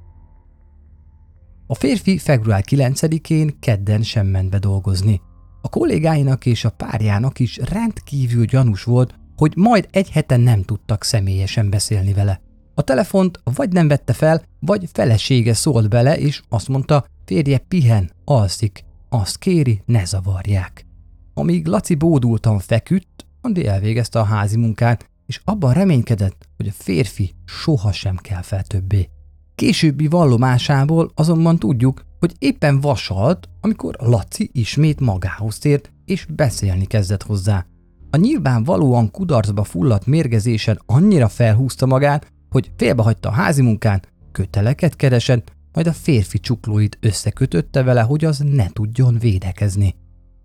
A 1.68 1.76
férfi 1.76 2.18
február 2.18 2.64
9-én 2.70 3.60
kedden 3.60 4.02
sem 4.02 4.28
ment 4.28 4.50
be 4.50 4.60
dolgozni. 4.60 5.22
A 5.62 5.70
kollégáinak 5.70 6.46
és 6.46 6.66
a 6.66 6.70
párjának 6.70 7.40
is 7.40 7.58
rendkívül 7.58 8.46
gyanús 8.46 8.84
volt, 8.84 9.16
hogy 9.36 9.54
majd 9.56 9.88
egy 9.92 10.10
hete 10.10 10.38
nem 10.38 10.64
tudtak 10.64 11.04
személyesen 11.04 11.70
beszélni 11.70 12.14
vele. 12.14 12.42
A 12.76 12.82
telefont 12.82 13.42
vagy 13.44 13.72
nem 13.72 13.88
vette 13.88 14.14
fel, 14.14 14.44
vagy 14.60 14.90
felesége 14.94 15.54
szólt 15.54 15.90
bele, 15.90 16.18
és 16.18 16.42
azt 16.50 16.68
mondta, 16.68 17.06
férje 17.26 17.58
pihen, 17.58 18.12
alszik, 18.26 18.84
azt 19.10 19.38
kéri, 19.38 19.82
ne 19.86 20.06
zavarják. 20.06 20.86
Amíg 21.34 21.68
Laci 21.68 21.96
bódultan 21.96 22.60
feküdt, 22.60 23.26
Andi 23.42 23.68
elvégezte 23.68 24.20
a 24.20 24.24
házi 24.24 24.58
munkát, 24.58 25.09
és 25.30 25.42
abban 25.44 25.74
reménykedett, 25.74 26.48
hogy 26.58 26.68
a 26.68 26.72
férfi 26.78 27.34
sohasem 27.46 28.16
kell 28.16 28.42
fel 28.42 28.64
többé. 28.64 29.10
Későbbi 29.56 30.08
vallomásából 30.08 31.12
azonban 31.16 31.58
tudjuk, 31.58 32.06
hogy 32.20 32.36
éppen 32.40 32.80
vasalt, 32.80 33.50
amikor 33.62 33.96
Laci 34.00 34.50
ismét 34.54 35.00
magához 35.00 35.60
tért, 35.60 35.92
és 36.06 36.26
beszélni 36.26 36.86
kezdett 36.86 37.24
hozzá. 37.24 37.66
A 38.10 38.18
nyilvánvalóan 38.18 39.12
kudarcba 39.12 39.64
fulladt 39.64 40.06
mérgezésen 40.06 40.82
annyira 40.86 41.28
felhúzta 41.28 41.86
magát, 41.86 42.32
hogy 42.50 42.72
félbehagyta 42.78 43.30
a 43.30 43.34
házi 43.34 43.62
munkán, 43.62 44.02
köteleket 44.32 44.96
keresett, 44.96 45.52
majd 45.74 45.88
a 45.88 45.94
férfi 45.94 46.40
csuklóit 46.40 46.98
összekötötte 47.02 47.84
vele, 47.84 48.02
hogy 48.02 48.26
az 48.26 48.40
ne 48.40 48.70
tudjon 48.70 49.18
védekezni. 49.20 49.96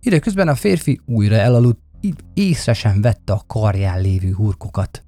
Időközben 0.01 0.49
a 0.49 0.55
férfi 0.55 1.01
újra 1.07 1.37
elaludt, 1.37 1.81
észre 2.35 2.73
sem 2.73 3.01
vette 3.01 3.33
a 3.33 3.43
karján 3.47 4.01
lévő 4.01 4.33
hurkokat. 4.33 5.05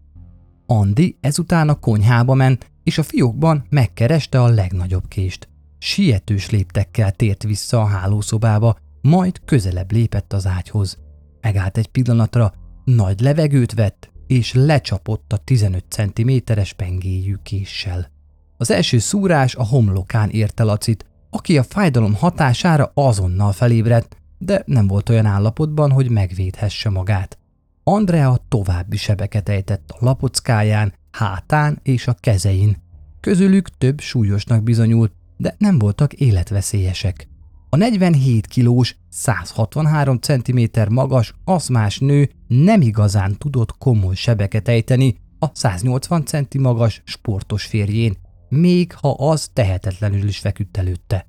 Andi 0.67 1.17
ezután 1.21 1.69
a 1.69 1.75
konyhába 1.75 2.35
ment, 2.35 2.71
és 2.83 2.99
a 2.99 3.03
fiókban 3.03 3.67
megkereste 3.69 4.43
a 4.43 4.49
legnagyobb 4.49 5.09
kést. 5.09 5.49
Sietős 5.79 6.51
léptekkel 6.51 7.13
tért 7.13 7.43
vissza 7.43 7.81
a 7.81 7.87
hálószobába, 7.87 8.77
majd 9.01 9.41
közelebb 9.45 9.93
lépett 9.93 10.33
az 10.33 10.47
ágyhoz. 10.47 10.99
Megállt 11.41 11.77
egy 11.77 11.89
pillanatra, 11.89 12.53
nagy 12.85 13.21
levegőt 13.21 13.75
vett, 13.75 14.11
és 14.27 14.53
lecsapott 14.53 15.33
a 15.33 15.37
15 15.37 15.85
cm-es 15.89 16.73
pengéjű 16.73 17.35
késsel. 17.43 18.11
Az 18.57 18.71
első 18.71 18.99
szúrás 18.99 19.55
a 19.55 19.67
homlokán 19.67 20.31
érte 20.31 20.63
Lacit, 20.63 21.07
aki 21.31 21.59
a 21.59 21.63
fájdalom 21.63 22.15
hatására 22.15 22.91
azonnal 22.95 23.53
felébredt, 23.53 24.17
de 24.39 24.63
nem 24.67 24.87
volt 24.87 25.09
olyan 25.09 25.27
állapotban, 25.27 25.91
hogy 25.91 26.11
megvédhesse 26.11 26.91
magát. 26.91 27.39
Andrea 27.83 28.45
további 28.49 28.97
sebeket 28.97 29.49
ejtett 29.49 29.91
a 29.91 30.05
lapockáján, 30.05 30.93
hátán 31.11 31.79
és 31.83 32.07
a 32.07 32.17
kezein. 32.21 32.77
Közülük 33.21 33.69
több 33.69 34.01
súlyosnak 34.01 34.63
bizonyult, 34.63 35.13
de 35.37 35.55
nem 35.59 35.79
voltak 35.79 36.13
életveszélyesek. 36.13 37.29
A 37.71 37.77
47 37.77 38.47
kilós, 38.47 38.97
163 39.09 40.19
cm 40.19 40.61
magas, 40.89 41.35
aszmás 41.45 41.99
nő 41.99 42.31
nem 42.47 42.81
igazán 42.81 43.37
tudott 43.39 43.79
komoly 43.79 44.15
sebeket 44.15 44.69
ejteni 44.69 45.17
a 45.39 45.47
180 45.53 46.25
cm 46.25 46.61
magas 46.61 47.03
sportos 47.05 47.65
férjén, 47.65 48.17
még 48.49 48.93
ha 48.95 49.11
az 49.11 49.49
tehetetlenül 49.53 50.29
is 50.29 50.39
feküdt 50.39 50.77
előtte. 50.77 51.27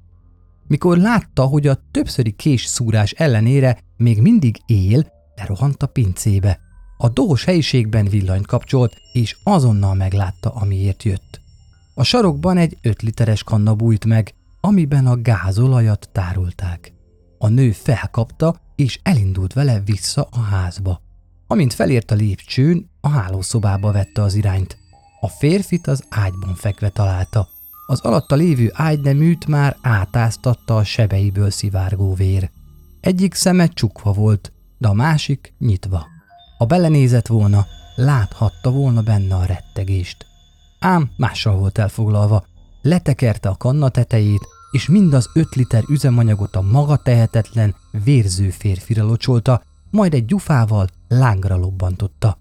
Mikor 0.68 0.98
látta, 0.98 1.44
hogy 1.44 1.68
a 1.68 1.80
többszöri 1.92 2.32
kés 2.32 2.66
szúrás 2.66 3.12
ellenére 3.12 3.78
még 3.98 4.22
mindig 4.22 4.62
él, 4.66 5.12
lerohant 5.36 5.84
a 5.84 5.88
pincébe. 5.88 6.60
A 6.98 7.10
dohos 7.10 7.44
helyiségben 7.44 8.06
villanyt 8.06 8.48
kapcsolt, 8.48 8.94
és 9.14 9.38
azonnal 9.44 9.94
meglátta, 9.94 10.50
amiért 10.50 11.04
jött. 11.04 11.42
A 11.94 12.04
sarokban 12.04 12.58
egy 12.58 12.78
5 12.82 13.02
literes 13.02 13.44
kanna 13.44 13.76
bújt 13.76 14.06
meg, 14.06 14.34
amiben 14.62 15.08
a 15.08 15.22
gázolajat 15.22 16.10
tárolták. 16.12 16.94
A 17.38 17.48
nő 17.48 17.72
felkapta, 17.72 18.56
és 18.76 19.00
elindult 19.04 19.54
vele 19.54 19.82
vissza 19.86 20.28
a 20.32 20.40
házba. 20.40 21.02
Amint 21.48 21.74
felért 21.74 22.12
a 22.12 22.16
lépcsőn, 22.16 22.90
a 23.02 23.10
hálószobába 23.10 23.92
vette 23.92 24.22
az 24.22 24.34
irányt. 24.34 24.78
A 25.20 25.28
férfit 25.28 25.88
az 25.88 26.04
ágyban 26.10 26.56
fekve 26.56 26.90
találta. 26.90 27.48
Az 27.90 28.00
alatta 28.00 28.36
lévő 28.36 28.72
ágyneműt 28.74 29.48
már 29.48 29.78
átáztatta 29.82 30.76
a 30.76 30.84
sebeiből 30.84 31.50
szivárgó 31.50 32.14
vér. 32.14 32.50
Egyik 33.02 33.34
szeme 33.34 33.68
csukva 33.68 34.12
volt, 34.12 34.52
de 34.78 34.88
a 34.88 34.94
másik 34.94 35.54
nyitva. 35.60 36.06
Ha 36.58 36.66
belenézett 36.66 37.28
volna, 37.28 37.66
láthatta 37.96 38.72
volna 38.72 39.02
benne 39.02 39.36
a 39.36 39.46
rettegést. 39.46 40.26
Ám 40.80 41.10
mással 41.18 41.58
volt 41.58 41.78
elfoglalva. 41.78 42.46
Letekerte 42.82 43.50
a 43.50 43.56
kanna 43.56 43.90
tetejét, 43.90 44.48
és 44.72 44.88
mindaz 44.88 45.30
öt 45.34 45.56
liter 45.56 45.84
üzemanyagot 45.90 46.56
a 46.56 46.62
maga 46.62 46.98
tehetetlen, 46.98 47.76
vérző 48.04 48.50
férfira 48.50 49.04
locsolta, 49.04 49.62
majd 49.92 50.14
egy 50.14 50.26
gyufával 50.26 50.88
lángra 51.08 51.56
lobbantotta. 51.56 52.38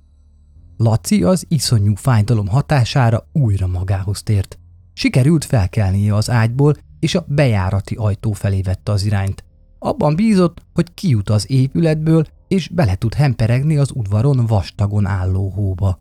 Laci 0.77 1.23
az 1.23 1.45
iszonyú 1.49 1.95
fájdalom 1.95 2.49
hatására 2.49 3.29
újra 3.33 3.67
magához 3.67 4.23
tért. 4.23 4.59
Sikerült 4.99 5.45
felkelnie 5.45 6.15
az 6.15 6.31
ágyból, 6.31 6.77
és 7.01 7.15
a 7.15 7.25
bejárati 7.29 7.95
ajtó 7.95 8.33
felé 8.33 8.61
vette 8.61 8.93
az 8.93 9.05
irányt. 9.05 9.45
Abban 9.79 10.17
bízott, 10.17 10.63
hogy 10.75 10.95
kijut 10.95 11.31
az 11.31 11.51
épületből, 11.51 12.27
és 12.49 12.69
bele 12.69 12.95
tud 12.95 13.15
hemperegni 13.15 13.77
az 13.77 13.91
udvaron 13.95 14.47
vastagon 14.47 15.07
álló 15.07 15.49
hóba. 15.49 16.01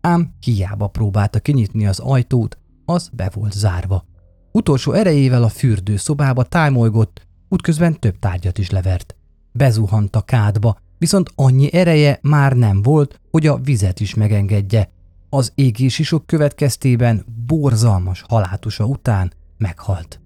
Ám 0.00 0.34
hiába 0.40 0.86
próbálta 0.86 1.40
kinyitni 1.40 1.86
az 1.86 1.98
ajtót, 1.98 2.58
az 2.84 3.10
be 3.12 3.30
volt 3.34 3.52
zárva. 3.52 4.04
Utolsó 4.52 4.92
erejével 4.92 5.42
a 5.42 5.48
fürdőszobába 5.48 6.42
tájmolygott, 6.42 7.26
útközben 7.48 8.00
több 8.00 8.18
tárgyat 8.18 8.58
is 8.58 8.70
levert. 8.70 9.16
bezuhant 9.52 10.16
a 10.16 10.20
kádba, 10.20 10.78
viszont 10.98 11.30
annyi 11.34 11.72
ereje 11.72 12.18
már 12.22 12.52
nem 12.52 12.82
volt, 12.82 13.20
hogy 13.30 13.46
a 13.46 13.56
vizet 13.56 14.00
is 14.00 14.14
megengedje. 14.14 14.90
Az 15.28 15.52
égésisok 15.54 16.26
következtében 16.26 17.24
borzalmas 17.46 18.24
halátusa 18.28 18.84
után 18.84 19.32
meghalt. 19.58 20.20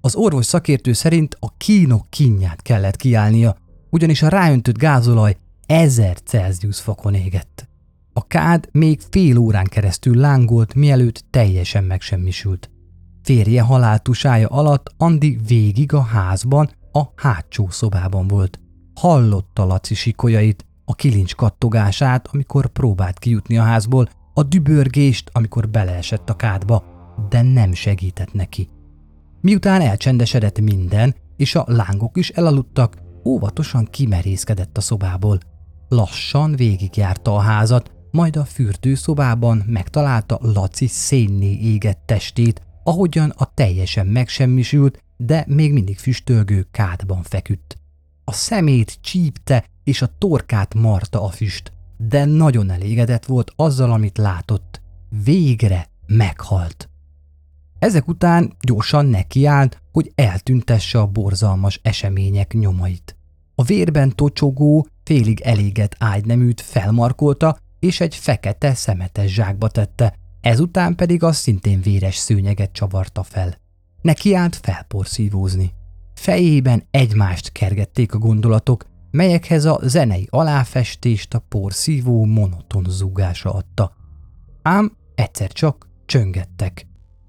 Az 0.00 0.14
orvos 0.14 0.46
szakértő 0.46 0.92
szerint 0.92 1.36
a 1.40 1.56
kínok 1.56 2.10
kínját 2.10 2.62
kellett 2.62 2.96
kiállnia, 2.96 3.56
ugyanis 3.90 4.22
a 4.22 4.28
ráöntött 4.28 4.78
gázolaj 4.78 5.36
1000 5.66 6.18
Celsius 6.18 6.80
fokon 6.80 7.14
égett. 7.14 7.68
A 8.12 8.26
kád 8.26 8.68
még 8.72 9.00
fél 9.10 9.38
órán 9.38 9.64
keresztül 9.64 10.16
lángolt, 10.16 10.74
mielőtt 10.74 11.24
teljesen 11.30 11.84
megsemmisült. 11.84 12.70
Férje 13.22 13.62
haláltusája 13.62 14.48
alatt 14.48 14.94
Andi 14.96 15.38
végig 15.46 15.92
a 15.92 16.02
házban, 16.02 16.70
a 16.92 17.02
hátsó 17.14 17.68
szobában 17.70 18.28
volt. 18.28 18.60
Hallotta 18.94 19.64
Laci 19.64 19.94
sikolyait, 19.94 20.66
a 20.84 20.94
kilincs 20.94 21.34
kattogását, 21.34 22.28
amikor 22.32 22.66
próbált 22.66 23.18
kijutni 23.18 23.58
a 23.58 23.62
házból, 23.62 24.08
a 24.38 24.42
dübörgést, 24.42 25.30
amikor 25.32 25.68
beleesett 25.68 26.30
a 26.30 26.36
kádba, 26.36 26.84
de 27.28 27.42
nem 27.42 27.72
segített 27.72 28.32
neki. 28.32 28.68
Miután 29.40 29.80
elcsendesedett 29.80 30.60
minden, 30.60 31.14
és 31.36 31.54
a 31.54 31.64
lángok 31.66 32.16
is 32.16 32.30
elaludtak, 32.30 32.96
óvatosan 33.24 33.84
kimerészkedett 33.90 34.76
a 34.76 34.80
szobából. 34.80 35.38
Lassan 35.88 36.56
végigjárta 36.56 37.34
a 37.34 37.40
házat, 37.40 37.90
majd 38.10 38.36
a 38.36 38.44
fürdőszobában 38.44 39.64
megtalálta 39.66 40.38
Laci 40.42 40.86
szénné 40.86 41.52
égett 41.52 42.02
testét, 42.06 42.62
ahogyan 42.84 43.32
a 43.36 43.54
teljesen 43.54 44.06
megsemmisült, 44.06 45.02
de 45.16 45.44
még 45.48 45.72
mindig 45.72 45.98
füstölgő 45.98 46.66
kádban 46.70 47.22
feküdt. 47.22 47.78
A 48.24 48.32
szemét 48.32 48.98
csípte, 49.00 49.64
és 49.84 50.02
a 50.02 50.10
torkát 50.18 50.74
marta 50.74 51.22
a 51.22 51.28
füst, 51.28 51.72
de 51.96 52.24
nagyon 52.24 52.70
elégedett 52.70 53.24
volt 53.24 53.52
azzal, 53.56 53.92
amit 53.92 54.18
látott. 54.18 54.80
Végre 55.24 55.88
meghalt. 56.06 56.88
Ezek 57.78 58.08
után 58.08 58.56
gyorsan 58.60 59.06
nekiállt, 59.06 59.82
hogy 59.92 60.12
eltüntesse 60.14 60.98
a 60.98 61.06
borzalmas 61.06 61.80
események 61.82 62.52
nyomait. 62.52 63.16
A 63.54 63.62
vérben 63.62 64.14
tocsogó, 64.14 64.86
félig 65.04 65.40
elégett 65.40 65.96
ágyneműt 65.98 66.60
felmarkolta, 66.60 67.58
és 67.78 68.00
egy 68.00 68.14
fekete 68.14 68.74
szemetes 68.74 69.32
zsákba 69.32 69.68
tette, 69.68 70.14
ezután 70.40 70.94
pedig 70.94 71.22
a 71.22 71.32
szintén 71.32 71.80
véres 71.80 72.16
szőnyeget 72.16 72.72
csavarta 72.72 73.22
fel. 73.22 73.56
Neki 74.02 74.34
állt 74.34 74.56
felporszívózni. 74.56 75.72
Fejében 76.14 76.84
egymást 76.90 77.52
kergették 77.52 78.14
a 78.14 78.18
gondolatok, 78.18 78.86
melyekhez 79.10 79.64
a 79.64 79.80
zenei 79.82 80.26
aláfestést 80.30 81.34
a 81.34 81.38
porszívó 81.48 82.24
monoton 82.24 82.84
zúgása 82.88 83.52
adta. 83.52 83.96
Ám 84.62 84.96
egyszer 85.14 85.52
csak 85.52 85.88
csöngettek. 86.06 86.86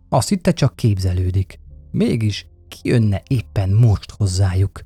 Azt 0.10 0.30
hitte 0.30 0.52
csak 0.52 0.76
képzelődik. 0.76 1.60
Mégis 1.92 2.48
ki 2.68 2.78
jönne 2.84 3.22
éppen 3.28 3.70
most 3.70 4.12
hozzájuk. 4.12 4.82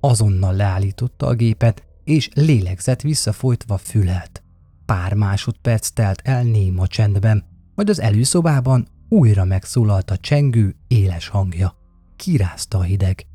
Azonnal 0.00 0.54
leállította 0.54 1.26
a 1.26 1.34
gépet, 1.34 1.82
és 2.04 2.30
lélegzett 2.34 3.00
visszafolytva 3.00 3.76
fülelt. 3.76 4.42
Pár 4.86 5.14
másodperc 5.14 5.88
telt 5.88 6.20
el 6.24 6.42
néma 6.42 6.86
csendben, 6.86 7.44
majd 7.74 7.88
az 7.88 8.00
előszobában 8.00 8.88
újra 9.08 9.44
megszólalt 9.44 10.10
a 10.10 10.16
csengő, 10.16 10.76
éles 10.88 11.28
hangja. 11.28 11.76
Kirázta 12.16 12.78
a 12.78 12.82
hideg. 12.82 13.26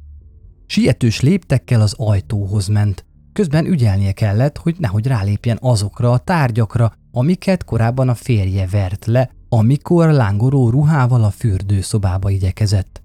Sietős 0.71 1.21
léptekkel 1.21 1.81
az 1.81 1.93
ajtóhoz 1.97 2.67
ment. 2.67 3.05
Közben 3.33 3.65
ügyelnie 3.65 4.11
kellett, 4.11 4.57
hogy 4.57 4.75
nehogy 4.79 5.07
rálépjen 5.07 5.57
azokra 5.61 6.11
a 6.11 6.17
tárgyakra, 6.17 6.93
amiket 7.11 7.63
korábban 7.63 8.09
a 8.09 8.15
férje 8.15 8.67
vert 8.67 9.05
le, 9.05 9.29
amikor 9.50 10.09
lángoró 10.09 10.69
ruhával 10.69 11.24
a 11.24 11.29
fürdőszobába 11.29 12.29
igyekezett. 12.29 13.01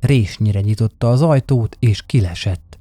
Résnyire 0.00 0.60
nyitotta 0.60 1.10
az 1.10 1.22
ajtót, 1.22 1.76
és 1.80 2.02
kilesett. 2.06 2.78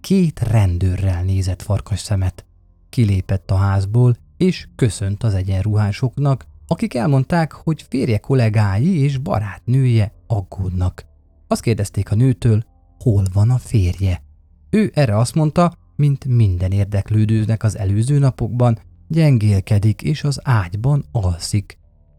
Két 0.00 0.40
rendőrrel 0.40 1.22
nézett 1.22 1.62
farkas 1.62 2.00
szemet. 2.00 2.44
Kilépett 2.88 3.50
a 3.50 3.56
házból, 3.56 4.16
és 4.36 4.68
köszönt 4.76 5.22
az 5.22 5.34
egyenruhásoknak, 5.34 6.46
akik 6.66 6.94
elmondták, 6.94 7.52
hogy 7.52 7.86
férje 7.88 8.18
kollégái 8.18 9.02
és 9.02 9.18
barátnője 9.18 10.12
aggódnak. 10.26 11.04
Azt 11.46 11.62
kérdezték 11.62 12.10
a 12.10 12.14
nőtől, 12.14 12.64
hol 13.06 13.24
van 13.32 13.50
a 13.50 13.58
férje. 13.58 14.22
Ő 14.70 14.90
erre 14.94 15.18
azt 15.18 15.34
mondta, 15.34 15.72
mint 15.96 16.24
minden 16.24 16.70
érdeklődőnek 16.70 17.62
az 17.62 17.78
előző 17.78 18.18
napokban, 18.18 18.78
gyengélkedik 19.08 20.02
és 20.02 20.24
az 20.24 20.40
ágyban 20.42 21.04
alszik. 21.12 21.78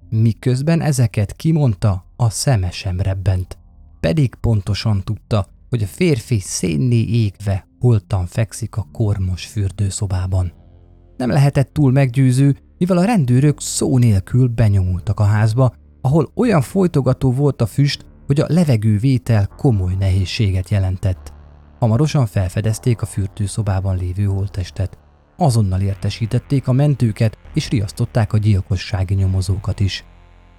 Miközben 0.09 0.81
ezeket 0.81 1.35
kimondta, 1.35 2.05
a 2.15 2.29
szeme 2.29 2.71
sem 2.71 2.99
rebbent. 2.99 3.57
Pedig 3.99 4.35
pontosan 4.35 5.03
tudta, 5.03 5.47
hogy 5.69 5.83
a 5.83 5.87
férfi 5.87 6.39
szénné 6.39 7.01
égve 7.01 7.67
holtan 7.79 8.25
fekszik 8.25 8.75
a 8.75 8.87
kormos 8.91 9.45
fürdőszobában. 9.45 10.53
Nem 11.17 11.29
lehetett 11.29 11.73
túl 11.73 11.91
meggyőző, 11.91 12.57
mivel 12.77 12.97
a 12.97 13.05
rendőrök 13.05 13.61
szó 13.61 13.97
nélkül 13.97 14.47
benyomultak 14.47 15.19
a 15.19 15.23
házba, 15.23 15.73
ahol 16.01 16.31
olyan 16.35 16.61
folytogató 16.61 17.31
volt 17.31 17.61
a 17.61 17.65
füst, 17.65 18.05
hogy 18.27 18.39
a 18.39 18.45
levegővétel 18.47 19.47
komoly 19.57 19.95
nehézséget 19.99 20.69
jelentett. 20.69 21.33
Hamarosan 21.79 22.25
felfedezték 22.25 23.01
a 23.01 23.05
fürdőszobában 23.05 23.97
lévő 23.97 24.23
holttestet. 24.23 24.97
Azonnal 25.37 25.81
értesítették 25.81 26.67
a 26.67 26.71
mentőket, 26.71 27.37
és 27.53 27.69
riasztották 27.69 28.33
a 28.33 28.37
gyilkossági 28.37 29.13
nyomozókat 29.13 29.79
is. 29.79 30.05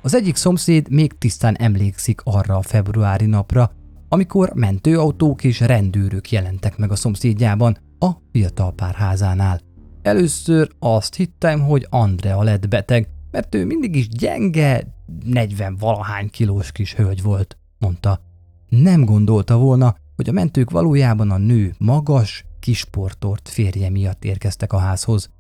Az 0.02 0.14
egyik 0.14 0.36
szomszéd 0.36 0.90
még 0.90 1.18
tisztán 1.18 1.56
emlékszik 1.56 2.20
arra 2.24 2.56
a 2.56 2.62
februári 2.62 3.26
napra, 3.26 3.70
amikor 4.08 4.52
mentőautók 4.54 5.44
és 5.44 5.60
rendőrök 5.60 6.30
jelentek 6.30 6.76
meg 6.76 6.90
a 6.90 6.96
szomszédjában, 6.96 7.78
a 7.98 8.10
fiatal 8.32 8.72
pár 8.72 8.94
házánál. 8.94 9.60
Először 10.02 10.70
azt 10.78 11.14
hittem, 11.14 11.60
hogy 11.60 11.86
Andrea 11.90 12.42
lett 12.42 12.68
beteg, 12.68 13.08
mert 13.30 13.54
ő 13.54 13.64
mindig 13.64 13.96
is 13.96 14.08
gyenge, 14.08 14.96
40 15.24 15.76
valahány 15.76 16.30
kilós 16.30 16.72
kis 16.72 16.94
hölgy 16.94 17.22
volt, 17.22 17.58
mondta. 17.78 18.20
Nem 18.68 19.04
gondolta 19.04 19.58
volna, 19.58 19.96
hogy 20.16 20.28
a 20.28 20.32
mentők 20.32 20.70
valójában 20.70 21.30
a 21.30 21.36
nő 21.36 21.74
magas, 21.78 22.44
kisportort 22.60 23.48
férje 23.48 23.90
miatt 23.90 24.24
érkeztek 24.24 24.72
a 24.72 24.78
házhoz. 24.78 25.30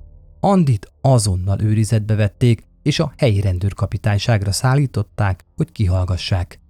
Andit 0.40 0.92
azonnal 1.00 1.62
őrizetbe 1.62 2.14
vették, 2.14 2.66
és 2.82 2.98
a 2.98 3.12
helyi 3.16 3.40
rendőrkapitányságra 3.40 4.52
szállították, 4.52 5.44
hogy 5.56 5.72
kihallgassák. 5.72 6.60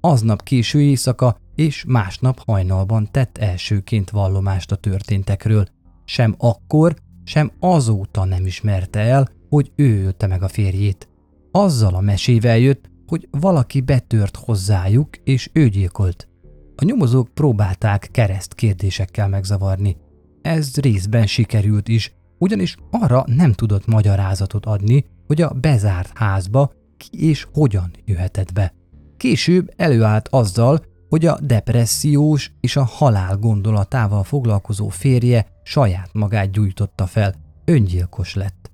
Aznap 0.00 0.42
késő 0.42 0.80
éjszaka 0.80 1.36
és 1.54 1.84
másnap 1.86 2.38
hajnalban 2.46 3.08
tett 3.10 3.38
elsőként 3.38 4.10
vallomást 4.10 4.72
a 4.72 4.76
történtekről. 4.76 5.66
Sem 6.04 6.34
akkor, 6.38 6.96
sem 7.24 7.52
azóta 7.58 8.24
nem 8.24 8.46
ismerte 8.46 9.00
el, 9.00 9.28
hogy 9.50 9.72
ő 9.76 10.04
ölte 10.04 10.26
meg 10.26 10.42
a 10.42 10.48
férjét. 10.48 11.08
Azzal 11.50 11.94
a 11.94 12.00
mesével 12.00 12.58
jött, 12.58 12.90
hogy 13.06 13.28
valaki 13.30 13.80
betört 13.80 14.36
hozzájuk, 14.36 15.16
és 15.24 15.50
ő 15.52 15.68
gyilkolt. 15.68 16.28
A 16.76 16.84
nyomozók 16.84 17.28
próbálták 17.28 18.08
kereszt 18.12 18.54
kérdésekkel 18.54 19.28
megzavarni. 19.28 19.96
Ez 20.42 20.76
részben 20.76 21.26
sikerült 21.26 21.88
is, 21.88 22.14
ugyanis 22.38 22.76
arra 22.90 23.24
nem 23.26 23.52
tudott 23.52 23.86
magyarázatot 23.86 24.66
adni, 24.66 25.04
hogy 25.26 25.42
a 25.42 25.52
bezárt 25.60 26.10
házba 26.14 26.72
ki 26.96 27.26
és 27.26 27.46
hogyan 27.52 27.90
jöhetett 28.04 28.52
be. 28.52 28.74
Később 29.16 29.72
előállt 29.76 30.28
azzal, 30.28 30.84
hogy 31.08 31.26
a 31.26 31.38
depressziós 31.42 32.52
és 32.60 32.76
a 32.76 32.84
halál 32.84 33.36
gondolatával 33.36 34.24
foglalkozó 34.24 34.88
férje 34.88 35.46
saját 35.62 36.10
magát 36.12 36.50
gyújtotta 36.50 37.06
fel, 37.06 37.34
öngyilkos 37.64 38.34
lett. 38.34 38.69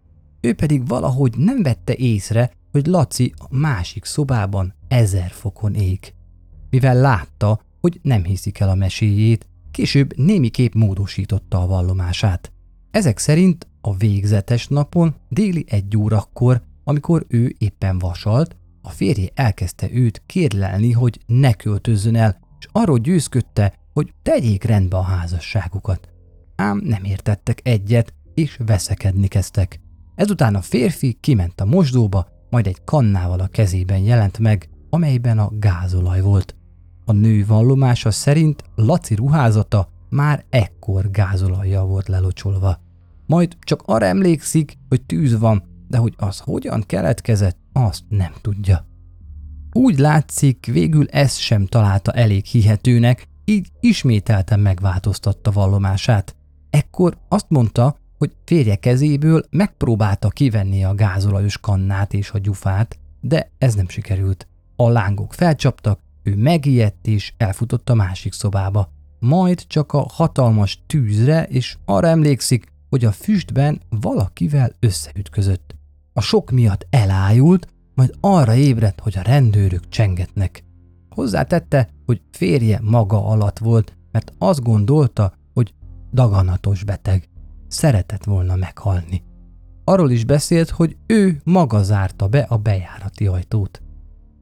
Ő 0.47 0.55
pedig 0.55 0.87
valahogy 0.87 1.39
nem 1.39 1.63
vette 1.63 1.95
észre, 1.95 2.51
hogy 2.73 2.87
Laci 2.87 3.33
a 3.37 3.57
másik 3.57 4.05
szobában 4.05 4.75
ezer 4.89 5.31
fokon 5.31 5.75
ég. 5.75 6.15
Mivel 6.71 6.95
látta, 6.95 7.61
hogy 7.81 8.01
nem 8.03 8.25
hiszik 8.25 8.61
el 8.61 8.69
a 8.69 8.75
meséjét, 8.75 9.49
később 9.71 10.17
némiképp 10.17 10.75
módosította 10.75 11.63
a 11.63 11.67
vallomását. 11.67 12.53
Ezek 12.91 13.19
szerint 13.19 13.67
a 13.81 13.97
végzetes 13.97 14.69
napon 14.69 15.15
déli 15.29 15.65
egy 15.69 15.97
órakor, 15.97 16.63
amikor 16.85 17.27
ő 17.29 17.55
éppen 17.59 17.99
vasalt, 17.99 18.57
a 18.83 18.91
férje 18.91 19.29
elkezdte 19.35 19.91
őt 19.93 20.23
kérlelni, 20.27 20.93
hogy 20.93 21.21
ne 21.27 21.53
költözzön 21.53 22.17
el, 22.17 22.39
és 22.59 22.69
arról 22.73 22.99
győzködte, 22.99 23.73
hogy 23.93 24.13
tegyék 24.23 24.65
rendbe 24.65 24.97
a 24.97 25.03
házasságukat. 25.03 26.09
Ám 26.57 26.81
nem 26.85 27.05
értettek 27.05 27.61
egyet, 27.63 28.15
és 28.35 28.59
veszekedni 28.67 29.29
kezdtek. 29.29 29.81
Ezután 30.17 30.55
a 30.55 30.61
férfi 30.61 31.17
kiment 31.21 31.61
a 31.61 31.65
mosdóba, 31.65 32.29
majd 32.51 32.67
egy 32.67 32.85
kannával 32.85 33.41
a 33.41 33.47
kezében 33.47 33.99
jelent 33.99 34.39
meg, 34.39 34.69
amelyben 34.91 35.39
a 35.39 35.51
gázolaj 35.59 36.21
volt. 36.21 36.55
A 37.05 37.13
nő 37.13 37.47
vallomása 37.47 38.11
szerint 38.11 38.65
Laci 38.75 39.15
ruházata 39.15 39.89
már 40.09 40.45
ekkor 40.51 41.11
gázolajjal 41.11 41.87
volt 41.87 42.09
lelocsolva. 42.09 42.79
Majd 43.27 43.57
csak 43.61 43.83
arra 43.85 44.07
emlékszik, 44.07 44.79
hogy 44.89 45.03
tűz 45.03 45.39
van, 45.39 45.63
de 45.89 45.99
hogy 45.99 46.15
az 46.17 46.39
hogyan 46.39 46.83
keletkezett, 46.87 47.59
azt 47.73 48.03
nem 48.09 48.33
tudja. 48.41 48.87
Úgy 49.73 49.99
látszik, 49.99 50.67
végül 50.73 51.07
ezt 51.09 51.39
sem 51.39 51.67
találta 51.67 52.13
elég 52.13 52.45
hihetőnek, 52.45 53.29
így 53.45 53.71
ismételten 53.81 54.61
megváltoztatta 54.61 55.51
vallomását. 55.51 56.37
Ekkor 56.71 57.19
azt 57.29 57.47
mondta, 57.49 57.97
hogy 58.19 58.33
férje 58.45 58.77
kezéből 58.77 59.45
megpróbálta 59.51 60.29
kivenni 60.29 60.85
a 60.85 60.95
gázolajos 60.95 61.59
kannát 61.59 62.15
és 62.15 62.31
a 62.31 62.39
gyufát, 62.39 62.99
de 63.21 63.51
ez 63.59 63.75
nem 63.75 63.89
sikerült. 63.89 64.47
A 64.77 64.89
lángok 64.89 65.35
felcsaptak, 65.35 66.01
ő 66.23 66.37
megijedt 66.37 67.07
és 67.07 67.33
elfutott 67.37 67.91
a 67.91 67.95
másik 67.95 68.33
szobába. 68.33 68.93
Majd 69.19 69.67
csak 69.67 69.93
a 69.93 70.07
hatalmas 70.13 70.83
tűzre, 70.87 71.45
és 71.45 71.77
arra 71.85 72.07
emlékszik, 72.07 72.73
hogy 72.91 73.05
a 73.05 73.13
füstben 73.13 73.81
valakivel 73.89 74.73
összeütközött. 74.81 75.75
A 76.13 76.21
sok 76.21 76.51
miatt 76.51 76.87
elájult, 76.91 77.69
majd 77.95 78.15
arra 78.21 78.55
ébredt, 78.55 79.01
hogy 79.01 79.19
a 79.19 79.23
rendőrök 79.23 79.89
csengetnek. 79.89 80.65
Hozzátette, 81.09 81.89
hogy 82.07 82.21
férje 82.31 82.81
maga 82.83 83.27
alatt 83.27 83.59
volt, 83.59 83.97
mert 84.13 84.33
azt 84.39 84.63
gondolta, 84.63 85.33
hogy 85.55 85.75
daganatos 86.13 86.85
beteg. 86.85 87.29
Szeretett 87.69 88.25
volna 88.25 88.57
meghalni. 88.57 89.23
Arról 89.85 90.11
is 90.11 90.25
beszélt, 90.25 90.71
hogy 90.71 90.97
ő 91.07 91.41
maga 91.45 91.83
zárta 91.83 92.29
be 92.29 92.41
a 92.49 92.57
bejárati 92.57 93.27
ajtót. 93.27 93.83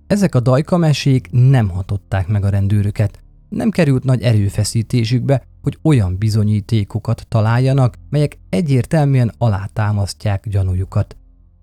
Ezek 0.07 0.35
a 0.35 0.41
dajkamesék 0.41 1.29
nem 1.31 1.69
hatották 1.69 2.29
meg 2.29 2.45
a 2.45 2.49
rendőröket, 2.49 3.23
nem 3.49 3.71
került 3.71 4.05
nagy 4.05 4.23
erőfeszítésükbe, 4.23 5.43
hogy 5.63 5.79
olyan 5.83 6.19
bizonyítékokat 6.19 7.27
találjanak, 7.29 7.97
melyek 8.11 8.39
egyértelműen 8.49 9.33
alátámasztják 9.39 10.49
gyanújukat, 10.49 11.17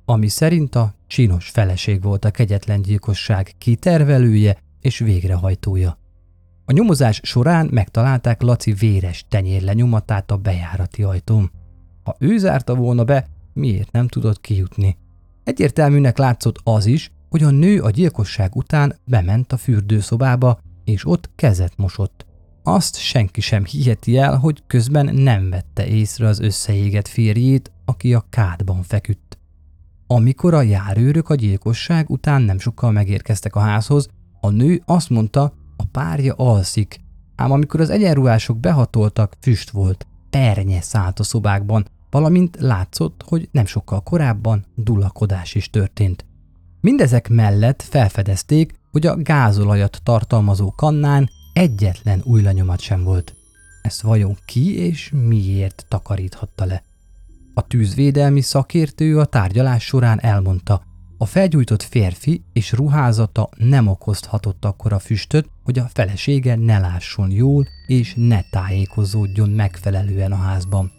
ami 0.05 0.27
szerint 0.27 0.75
a 0.75 0.93
csinos 1.07 1.49
feleség 1.49 2.01
volt 2.01 2.25
a 2.25 2.31
kegyetlen 2.31 2.81
gyilkosság 2.81 3.53
kitervelője 3.57 4.57
és 4.79 4.99
végrehajtója. 4.99 5.97
A 6.71 6.73
nyomozás 6.73 7.19
során 7.23 7.69
megtalálták 7.71 8.41
Laci 8.41 8.73
véres 8.73 9.25
tenyérlenyomatát 9.29 10.31
a 10.31 10.37
bejárati 10.37 11.03
ajtón. 11.03 11.51
Ha 12.03 12.15
ő 12.19 12.37
zárta 12.37 12.75
volna 12.75 13.03
be, 13.03 13.27
miért 13.53 13.91
nem 13.91 14.07
tudott 14.07 14.41
kijutni? 14.41 14.97
Egyértelműnek 15.43 16.17
látszott 16.17 16.59
az 16.63 16.85
is, 16.85 17.11
hogy 17.29 17.43
a 17.43 17.49
nő 17.49 17.81
a 17.81 17.89
gyilkosság 17.89 18.55
után 18.55 18.95
bement 19.05 19.53
a 19.53 19.57
fürdőszobába, 19.57 20.59
és 20.83 21.05
ott 21.05 21.29
kezet 21.35 21.73
mosott. 21.77 22.25
Azt 22.63 22.97
senki 22.97 23.41
sem 23.41 23.65
hiheti 23.65 24.17
el, 24.17 24.37
hogy 24.37 24.63
közben 24.67 25.15
nem 25.15 25.49
vette 25.49 25.87
észre 25.87 26.27
az 26.27 26.39
összeégett 26.39 27.07
férjét, 27.07 27.71
aki 27.85 28.13
a 28.13 28.25
kádban 28.29 28.83
feküdt. 28.83 29.37
Amikor 30.07 30.53
a 30.53 30.61
járőrök 30.61 31.29
a 31.29 31.35
gyilkosság 31.35 32.09
után 32.09 32.41
nem 32.41 32.59
sokkal 32.59 32.91
megérkeztek 32.91 33.55
a 33.55 33.59
házhoz, 33.59 34.07
a 34.39 34.49
nő 34.49 34.81
azt 34.85 35.09
mondta, 35.09 35.59
a 35.81 35.87
párja 35.91 36.33
alszik, 36.33 37.01
ám 37.35 37.51
amikor 37.51 37.79
az 37.79 37.89
egyenruhások 37.89 38.57
behatoltak, 38.57 39.37
füst 39.39 39.69
volt, 39.69 40.07
pernye 40.29 40.81
szállt 40.81 41.19
a 41.19 41.23
szobákban, 41.23 41.85
valamint 42.09 42.57
látszott, 42.59 43.23
hogy 43.25 43.49
nem 43.51 43.65
sokkal 43.65 44.01
korábban 44.01 44.65
dullakodás 44.75 45.55
is 45.55 45.69
történt. 45.69 46.25
Mindezek 46.81 47.29
mellett 47.29 47.81
felfedezték, 47.81 48.79
hogy 48.91 49.07
a 49.07 49.15
gázolajat 49.15 49.99
tartalmazó 50.03 50.71
kannán 50.71 51.29
egyetlen 51.53 52.21
új 52.23 52.41
lenyomat 52.41 52.79
sem 52.79 53.03
volt. 53.03 53.35
Ezt 53.81 54.01
vajon 54.01 54.37
ki 54.45 54.77
és 54.77 55.11
miért 55.27 55.85
takaríthatta 55.87 56.65
le? 56.65 56.83
A 57.53 57.67
tűzvédelmi 57.67 58.41
szakértő 58.41 59.19
a 59.19 59.25
tárgyalás 59.25 59.83
során 59.83 60.19
elmondta, 60.21 60.83
a 61.21 61.25
felgyújtott 61.25 61.83
férfi 61.83 62.43
és 62.53 62.71
ruházata 62.71 63.49
nem 63.57 63.87
okozhatott 63.87 64.65
akkora 64.65 64.99
füstöt, 64.99 65.49
hogy 65.63 65.79
a 65.79 65.89
felesége 65.93 66.55
ne 66.55 66.79
lásson 66.79 67.31
jól 67.31 67.67
és 67.87 68.13
ne 68.17 68.41
tájékozódjon 68.49 69.49
megfelelően 69.49 70.31
a 70.31 70.35
házban. 70.35 70.91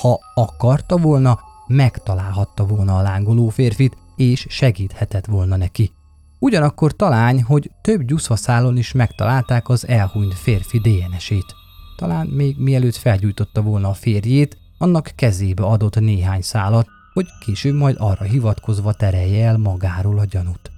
Ha 0.00 0.20
akarta 0.34 0.96
volna, 0.96 1.38
megtalálhatta 1.66 2.66
volna 2.66 2.96
a 2.96 3.02
lángoló 3.02 3.48
férfit, 3.48 3.96
és 4.16 4.46
segíthetett 4.48 5.26
volna 5.26 5.56
neki. 5.56 5.90
Ugyanakkor 6.38 6.96
talány, 6.96 7.42
hogy 7.42 7.70
több 7.80 8.02
gyuszfaszálon 8.02 8.76
is 8.76 8.92
megtalálták 8.92 9.68
az 9.68 9.88
elhunyt 9.88 10.34
férfi 10.34 10.78
DNS-ét. 10.78 11.54
Talán 11.96 12.26
még 12.26 12.56
mielőtt 12.58 12.96
felgyújtotta 12.96 13.62
volna 13.62 13.88
a 13.88 13.94
férjét, 13.94 14.58
annak 14.78 15.12
kezébe 15.14 15.62
adott 15.62 16.00
néhány 16.00 16.42
szálat, 16.42 16.86
hogy 17.18 17.28
később 17.38 17.74
majd 17.74 17.96
arra 17.98 18.24
hivatkozva 18.24 18.92
terelje 18.92 19.46
el 19.46 19.56
magáról 19.56 20.18
a 20.18 20.24
gyanút. 20.24 20.70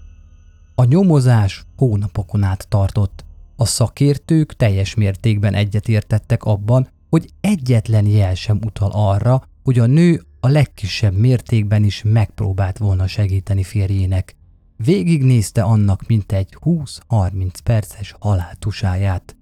A 0.74 0.84
nyomozás 0.84 1.64
hónapokon 1.76 2.42
át 2.42 2.68
tartott. 2.68 3.24
A 3.56 3.64
szakértők 3.64 4.56
teljes 4.56 4.94
mértékben 4.94 5.54
egyetértettek 5.54 6.44
abban, 6.44 6.88
hogy 7.10 7.30
egyetlen 7.40 8.06
jel 8.06 8.34
sem 8.34 8.60
utal 8.66 8.90
arra, 8.92 9.42
hogy 9.62 9.78
a 9.78 9.86
nő 9.86 10.22
a 10.40 10.48
legkisebb 10.48 11.14
mértékben 11.14 11.84
is 11.84 12.02
megpróbált 12.02 12.78
volna 12.78 13.06
segíteni 13.06 13.62
férjének. 13.62 14.36
Végignézte 14.76 15.62
annak 15.62 16.06
mintegy 16.06 16.56
20-30 16.60 17.52
perces 17.64 18.14
haláltusáját. 18.18 19.36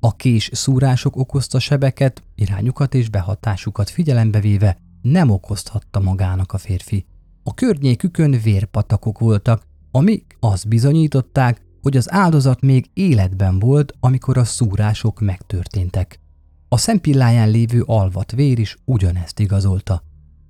A 0.00 0.16
kés 0.16 0.50
szúrások 0.52 1.16
okozta 1.16 1.58
sebeket, 1.58 2.22
irányukat 2.34 2.94
és 2.94 3.08
behatásukat 3.08 3.90
figyelembe 3.90 4.40
véve 4.40 4.81
nem 5.02 5.30
okozhatta 5.30 6.00
magának 6.00 6.52
a 6.52 6.58
férfi. 6.58 7.06
A 7.42 7.54
környékükön 7.54 8.30
vérpatakok 8.42 9.18
voltak, 9.18 9.62
amik 9.90 10.36
azt 10.40 10.68
bizonyították, 10.68 11.62
hogy 11.82 11.96
az 11.96 12.12
áldozat 12.12 12.60
még 12.60 12.90
életben 12.94 13.58
volt, 13.58 13.92
amikor 14.00 14.38
a 14.38 14.44
szúrások 14.44 15.20
megtörténtek. 15.20 16.20
A 16.68 16.76
szempilláján 16.76 17.50
lévő 17.50 17.82
alvat 17.82 18.32
vér 18.32 18.58
is 18.58 18.76
ugyanezt 18.84 19.40
igazolta. 19.40 20.02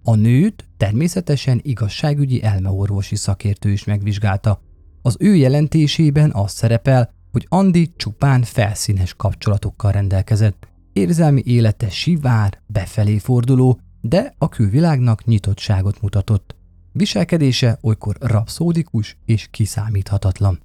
A 0.02 0.14
nőt 0.14 0.68
természetesen 0.76 1.60
igazságügyi 1.62 2.42
elmeorvosi 2.42 3.16
szakértő 3.16 3.70
is 3.70 3.84
megvizsgálta. 3.84 4.62
Az 5.02 5.16
ő 5.18 5.34
jelentésében 5.34 6.32
az 6.32 6.52
szerepel, 6.52 7.10
hogy 7.32 7.46
Andi 7.48 7.92
csupán 7.96 8.42
felszínes 8.42 9.14
kapcsolatokkal 9.14 9.92
rendelkezett, 9.92 10.68
érzelmi 10.92 11.42
élete 11.44 11.90
sivár, 11.90 12.60
befelé 12.66 13.18
forduló, 13.18 13.80
de 14.02 14.34
a 14.38 14.48
külvilágnak 14.48 15.24
nyitottságot 15.24 16.00
mutatott. 16.00 16.56
Viselkedése 16.92 17.78
olykor 17.82 18.16
rapszódikus 18.20 19.16
és 19.24 19.48
kiszámíthatatlan. 19.50 20.60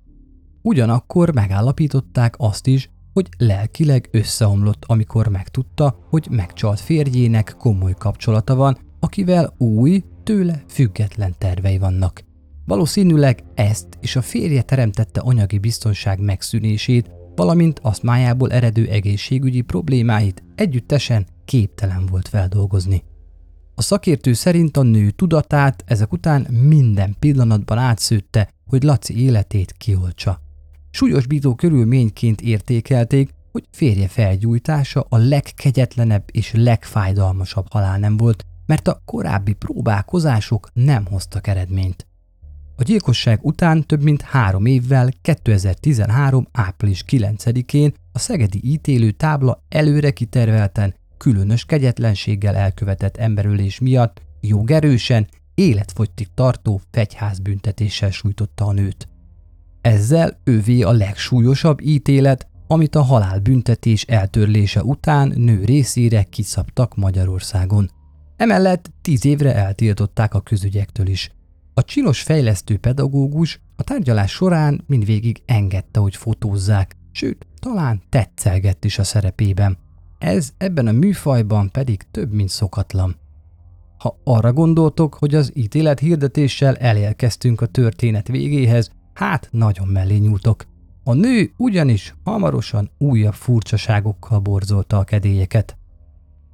Ugyanakkor 0.61 1.33
megállapították 1.33 2.35
azt 2.37 2.67
is, 2.67 2.89
hogy 3.13 3.29
lelkileg 3.37 4.09
összeomlott, 4.11 4.83
amikor 4.87 5.27
megtudta, 5.27 5.99
hogy 6.09 6.27
megcsalt 6.29 6.79
férjének 6.79 7.55
komoly 7.57 7.93
kapcsolata 7.93 8.55
van, 8.55 8.77
akivel 8.99 9.53
új, 9.57 10.03
tőle 10.23 10.63
független 10.67 11.35
tervei 11.37 11.77
vannak. 11.77 12.23
Valószínűleg 12.65 13.43
ezt 13.53 13.87
és 13.99 14.15
a 14.15 14.21
férje 14.21 14.61
teremtette 14.61 15.19
anyagi 15.19 15.57
biztonság 15.57 16.19
megszűnését, 16.19 17.11
valamint 17.35 17.79
azt 17.79 18.03
májából 18.03 18.51
eredő 18.51 18.87
egészségügyi 18.87 19.61
problémáit 19.61 20.43
együttesen 20.55 21.27
képtelen 21.45 22.05
volt 22.05 22.27
feldolgozni. 22.27 23.03
A 23.79 23.81
szakértő 23.81 24.33
szerint 24.33 24.77
a 24.77 24.81
nő 24.81 25.09
tudatát 25.09 25.83
ezek 25.85 26.11
után 26.11 26.41
minden 26.41 27.15
pillanatban 27.19 27.77
átszőtte, 27.77 28.49
hogy 28.65 28.83
Laci 28.83 29.21
életét 29.23 29.73
kioltsa. 29.77 30.41
Súlyosbító 30.89 31.55
körülményként 31.55 32.41
értékelték, 32.41 33.33
hogy 33.51 33.63
férje 33.71 34.07
felgyújtása 34.07 35.05
a 35.09 35.17
legkegyetlenebb 35.17 36.23
és 36.31 36.51
legfájdalmasabb 36.53 37.65
halál 37.69 37.99
nem 37.99 38.17
volt, 38.17 38.45
mert 38.65 38.87
a 38.87 39.01
korábbi 39.05 39.53
próbálkozások 39.53 40.69
nem 40.73 41.05
hoztak 41.05 41.47
eredményt. 41.47 42.07
A 42.75 42.83
gyilkosság 42.83 43.39
után 43.41 43.85
több 43.85 44.03
mint 44.03 44.21
három 44.21 44.65
évvel 44.65 45.09
2013. 45.21 46.47
április 46.51 47.03
9-én 47.07 47.93
a 48.11 48.19
szegedi 48.19 48.59
ítélő 48.63 49.11
tábla 49.11 49.63
előre 49.69 50.11
kitervelten, 50.11 50.95
különös 51.17 51.65
kegyetlenséggel 51.65 52.55
elkövetett 52.55 53.17
emberölés 53.17 53.79
miatt 53.79 54.21
jogerősen, 54.41 55.27
életfogytig 55.55 56.27
tartó 56.33 56.81
fegyházbüntetéssel 56.91 58.11
sújtotta 58.11 58.65
a 58.65 58.71
nőt. 58.71 59.07
Ezzel 59.81 60.39
ővé 60.43 60.81
a 60.81 60.91
legsúlyosabb 60.91 61.81
ítélet, 61.81 62.47
amit 62.67 62.95
a 62.95 63.01
halálbüntetés 63.01 64.03
eltörlése 64.03 64.83
után 64.83 65.33
nő 65.35 65.63
részére 65.65 66.23
kiszabtak 66.23 66.95
Magyarországon. 66.95 67.89
Emellett 68.37 68.91
tíz 69.01 69.25
évre 69.25 69.55
eltiltották 69.55 70.33
a 70.33 70.41
közügyektől 70.41 71.07
is. 71.07 71.31
A 71.73 71.83
csinos 71.83 72.21
fejlesztő 72.21 72.77
pedagógus 72.77 73.59
a 73.75 73.83
tárgyalás 73.83 74.31
során 74.31 74.83
mindvégig 74.87 75.41
engedte, 75.45 75.99
hogy 75.99 76.15
fotózzák, 76.15 76.95
sőt, 77.11 77.47
talán 77.59 78.01
tetszelgett 78.09 78.85
is 78.85 78.99
a 78.99 79.03
szerepében. 79.03 79.77
Ez 80.19 80.53
ebben 80.57 80.87
a 80.87 80.91
műfajban 80.91 81.71
pedig 81.71 82.05
több, 82.11 82.33
mint 82.33 82.49
szokatlan. 82.49 83.15
Ha 83.97 84.19
arra 84.23 84.53
gondoltok, 84.53 85.13
hogy 85.13 85.35
az 85.35 85.51
ítélet 85.53 85.99
hirdetéssel 85.99 86.75
elérkeztünk 86.75 87.61
a 87.61 87.65
történet 87.65 88.27
végéhez, 88.27 88.91
hát 89.13 89.47
nagyon 89.51 89.87
mellé 89.87 90.17
nyúltok. 90.17 90.65
A 91.03 91.13
nő 91.13 91.51
ugyanis 91.57 92.15
hamarosan 92.23 92.89
újabb 92.97 93.33
furcsaságokkal 93.33 94.39
borzolta 94.39 94.97
a 94.97 95.03
kedélyeket. 95.03 95.77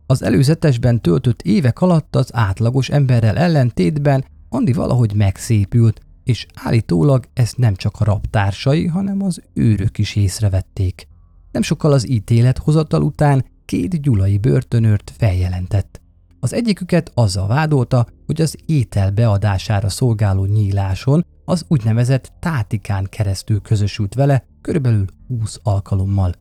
Az 0.06 0.24
előzetesben 0.24 1.02
töltött 1.02 1.42
évek 1.42 1.82
alatt 1.82 2.16
az 2.16 2.30
átlagos 2.34 2.90
emberrel 2.90 3.38
ellentétben 3.38 4.26
Andi 4.50 4.74
valahogy 4.74 5.14
megszépült, 5.16 6.02
és 6.24 6.46
állítólag 6.54 7.26
ezt 7.34 7.58
nem 7.58 7.76
csak 7.76 8.00
a 8.00 8.04
raptársai, 8.04 8.88
hanem 8.88 9.22
az 9.22 9.42
őrök 9.54 9.98
is 9.98 10.16
észrevették. 10.16 11.08
Nem 11.52 11.62
sokkal 11.62 11.92
az 11.92 12.10
ítélet 12.10 12.58
hozatal 12.58 13.02
után 13.02 13.46
két 13.66 14.02
gyulai 14.02 14.38
börtönőrt 14.38 15.14
feljelentett. 15.18 16.02
Az 16.40 16.54
egyiküket 16.54 17.12
azzal 17.14 17.48
vádolta, 17.48 18.08
hogy 18.26 18.42
az 18.42 18.58
étel 18.66 19.12
beadására 19.12 19.90
szolgáló 19.90 20.46
nyíláson 20.46 21.26
az 21.46 21.66
úgynevezett 21.68 22.32
tátikán 22.40 23.08
keresztül 23.10 23.62
közösült 23.62 24.14
vele 24.14 24.46
körülbelül 24.62 25.06
20 25.28 25.60
alkalommal. 25.64 26.34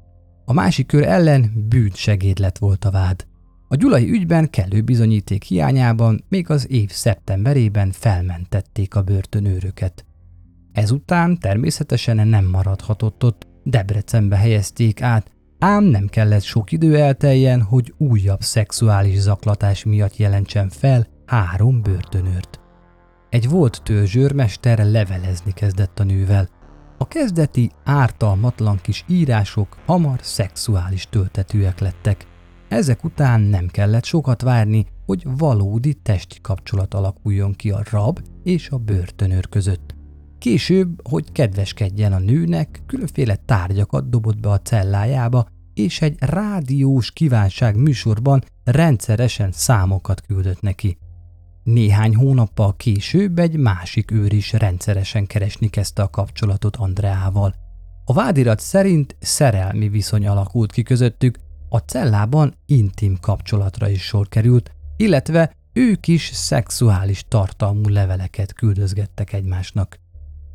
A 0.44 0.52
másik 0.52 0.86
kör 0.86 1.02
ellen 1.02 1.66
bűnsegédlet 1.68 2.58
volt 2.58 2.84
a 2.84 2.90
vád. 2.90 3.26
A 3.68 3.76
gyulai 3.76 4.10
ügyben 4.10 4.50
kellő 4.50 4.80
bizonyíték 4.80 5.42
hiányában 5.42 6.24
még 6.28 6.50
az 6.50 6.70
év 6.70 6.90
szeptemberében 6.90 7.90
felmentették 7.92 8.94
a 8.94 9.02
börtönőröket. 9.02 10.04
Ezután 10.72 11.38
természetesen 11.38 12.28
nem 12.28 12.44
maradhatott 12.44 13.24
ott, 13.24 13.46
Debrecenbe 13.64 14.36
helyezték 14.36 15.02
át, 15.02 15.31
ám 15.62 15.84
nem 15.84 16.06
kellett 16.06 16.42
sok 16.42 16.72
idő 16.72 16.96
elteljen, 16.96 17.62
hogy 17.62 17.94
újabb 17.98 18.40
szexuális 18.40 19.18
zaklatás 19.18 19.84
miatt 19.84 20.16
jelentsen 20.16 20.68
fel 20.68 21.06
három 21.26 21.82
börtönőrt. 21.82 22.60
Egy 23.28 23.48
volt 23.48 23.80
törzsőrmester 23.82 24.78
levelezni 24.78 25.52
kezdett 25.52 25.98
a 25.98 26.04
nővel. 26.04 26.48
A 26.98 27.08
kezdeti 27.08 27.70
ártalmatlan 27.84 28.78
kis 28.82 29.04
írások 29.08 29.76
hamar 29.86 30.18
szexuális 30.22 31.06
töltetűek 31.10 31.78
lettek. 31.80 32.26
Ezek 32.68 33.04
után 33.04 33.40
nem 33.40 33.66
kellett 33.66 34.04
sokat 34.04 34.42
várni, 34.42 34.86
hogy 35.06 35.26
valódi 35.36 35.94
testi 35.94 36.40
kapcsolat 36.40 36.94
alakuljon 36.94 37.52
ki 37.52 37.70
a 37.70 37.82
rab 37.90 38.20
és 38.42 38.68
a 38.68 38.78
börtönőr 38.78 39.48
között. 39.48 39.94
Később, 40.42 41.08
hogy 41.08 41.32
kedveskedjen 41.32 42.12
a 42.12 42.18
nőnek, 42.18 42.82
különféle 42.86 43.36
tárgyakat 43.36 44.08
dobott 44.10 44.40
be 44.40 44.50
a 44.50 44.60
cellájába, 44.60 45.46
és 45.74 46.00
egy 46.00 46.16
rádiós 46.18 47.10
kívánság 47.10 47.76
műsorban 47.76 48.44
rendszeresen 48.64 49.52
számokat 49.52 50.20
küldött 50.20 50.60
neki. 50.60 50.98
Néhány 51.62 52.14
hónappal 52.14 52.76
később 52.76 53.38
egy 53.38 53.56
másik 53.56 54.10
őr 54.10 54.32
is 54.32 54.52
rendszeresen 54.52 55.26
keresni 55.26 55.68
kezdte 55.68 56.02
a 56.02 56.10
kapcsolatot 56.10 56.76
Andreával. 56.76 57.54
A 58.04 58.12
vádirat 58.12 58.60
szerint 58.60 59.16
szerelmi 59.20 59.88
viszony 59.88 60.26
alakult 60.26 60.72
ki 60.72 60.82
közöttük, 60.82 61.38
a 61.68 61.78
cellában 61.78 62.54
intim 62.66 63.18
kapcsolatra 63.20 63.88
is 63.88 64.02
sor 64.02 64.28
került, 64.28 64.70
illetve 64.96 65.52
ők 65.72 66.08
is 66.08 66.30
szexuális 66.32 67.24
tartalmú 67.28 67.88
leveleket 67.88 68.52
küldözgettek 68.52 69.32
egymásnak. 69.32 69.98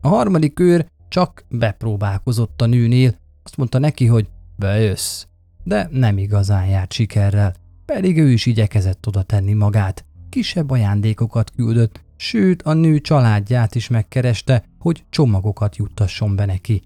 A 0.02 0.08
harmadik 0.08 0.60
őr 0.60 0.88
csak 1.08 1.46
bepróbálkozott 1.50 2.62
a 2.62 2.66
nőnél, 2.66 3.16
azt 3.44 3.58
mondta 3.58 3.78
neki, 3.80 4.06
hogy 4.06 4.30
bejössz, 4.58 5.26
de 5.64 5.88
nem 5.92 6.18
igazán 6.18 6.66
járt 6.66 6.94
sikerrel, 6.94 7.54
pedig 7.86 8.18
ő 8.18 8.32
is 8.32 8.46
igyekezett 8.46 9.08
oda 9.08 9.24
tenni 9.24 9.54
magát. 9.54 10.06
Kisebb 10.30 10.70
ajándékokat 10.70 11.52
küldött, 11.56 12.02
sőt 12.16 12.62
a 12.62 12.74
nő 12.74 13.00
családját 13.00 13.76
is 13.76 13.88
megkereste, 13.88 14.64
hogy 14.80 15.04
csomagokat 15.10 15.76
juttasson 15.76 16.36
be 16.36 16.46
neki. 16.46 16.84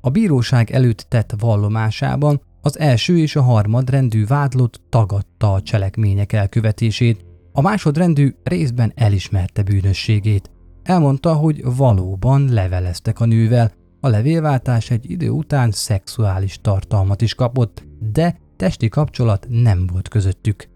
A 0.00 0.10
bíróság 0.10 0.70
előtt 0.70 1.06
tett 1.08 1.34
vallomásában 1.38 2.40
az 2.60 2.78
első 2.78 3.18
és 3.18 3.36
a 3.36 3.42
harmadrendű 3.42 4.26
vádlott 4.26 4.80
tagadta 4.88 5.52
a 5.52 5.62
cselekmények 5.62 6.32
elkövetését, 6.32 7.24
a 7.52 7.60
másodrendű 7.60 8.34
részben 8.42 8.92
elismerte 8.94 9.62
bűnösségét. 9.62 10.50
Elmondta, 10.82 11.34
hogy 11.34 11.62
valóban 11.76 12.48
leveleztek 12.48 13.20
a 13.20 13.24
nővel, 13.24 13.72
a 14.04 14.08
levélváltás 14.08 14.90
egy 14.90 15.10
idő 15.10 15.28
után 15.28 15.70
szexuális 15.70 16.58
tartalmat 16.60 17.22
is 17.22 17.34
kapott, 17.34 17.84
de 18.12 18.38
testi 18.56 18.88
kapcsolat 18.88 19.46
nem 19.48 19.86
volt 19.86 20.08
közöttük. 20.08 20.68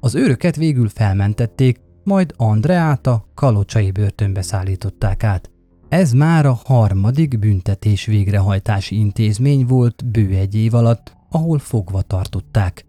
Az 0.00 0.14
őröket 0.14 0.56
végül 0.56 0.88
felmentették, 0.88 1.80
majd 2.04 2.34
Andreát 2.36 3.06
a 3.06 3.26
kalocsai 3.34 3.90
börtönbe 3.90 4.42
szállították 4.42 5.24
át. 5.24 5.50
Ez 5.88 6.12
már 6.12 6.46
a 6.46 6.60
harmadik 6.64 7.38
büntetés 7.38 8.06
végrehajtási 8.06 8.96
intézmény 8.96 9.66
volt 9.66 10.04
bő 10.10 10.28
egy 10.28 10.54
év 10.54 10.74
alatt, 10.74 11.16
ahol 11.30 11.58
fogva 11.58 12.02
tartották. 12.02 12.86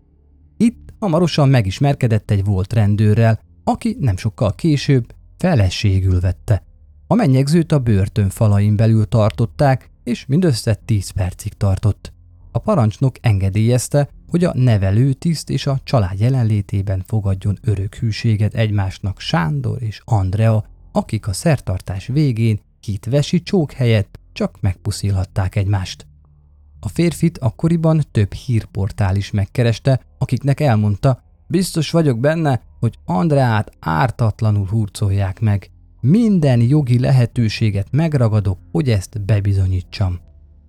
Itt 0.57 0.93
hamarosan 0.99 1.49
megismerkedett 1.49 2.31
egy 2.31 2.43
volt 2.43 2.73
rendőrrel, 2.73 3.39
aki 3.63 3.97
nem 3.99 4.17
sokkal 4.17 4.55
később 4.55 5.13
feleségül 5.37 6.19
vette. 6.19 6.63
A 7.07 7.15
mennyegzőt 7.15 7.71
a 7.71 7.79
börtön 7.79 8.29
falain 8.29 8.75
belül 8.75 9.05
tartották, 9.05 9.89
és 10.03 10.25
mindössze 10.25 10.73
10 10.73 11.09
percig 11.09 11.53
tartott. 11.53 12.13
A 12.51 12.59
parancsnok 12.59 13.15
engedélyezte, 13.21 14.09
hogy 14.27 14.43
a 14.43 14.53
nevelő 14.53 15.13
tiszt 15.13 15.49
és 15.49 15.67
a 15.67 15.79
család 15.83 16.19
jelenlétében 16.19 17.03
fogadjon 17.05 17.57
örök 17.61 17.95
hűséget 17.95 18.53
egymásnak 18.53 19.19
Sándor 19.19 19.81
és 19.81 20.01
Andrea, 20.05 20.65
akik 20.91 21.27
a 21.27 21.33
szertartás 21.33 22.07
végén 22.07 22.59
hitvesi 22.79 23.43
csók 23.43 23.71
helyett 23.71 24.19
csak 24.33 24.61
megpuszilhatták 24.61 25.55
egymást. 25.55 26.07
A 26.79 26.87
férfit 26.87 27.37
akkoriban 27.37 28.03
több 28.11 28.33
hírportál 28.33 29.15
is 29.15 29.31
megkereste, 29.31 30.01
akiknek 30.17 30.59
elmondta, 30.59 31.23
biztos 31.47 31.91
vagyok 31.91 32.19
benne, 32.19 32.61
hogy 32.79 32.97
Andreát 33.05 33.71
ártatlanul 33.79 34.67
hurcolják 34.67 35.39
meg. 35.39 35.69
Minden 36.07 36.61
jogi 36.61 36.99
lehetőséget 36.99 37.87
megragadok, 37.91 38.57
hogy 38.71 38.89
ezt 38.89 39.25
bebizonyítsam. 39.25 40.19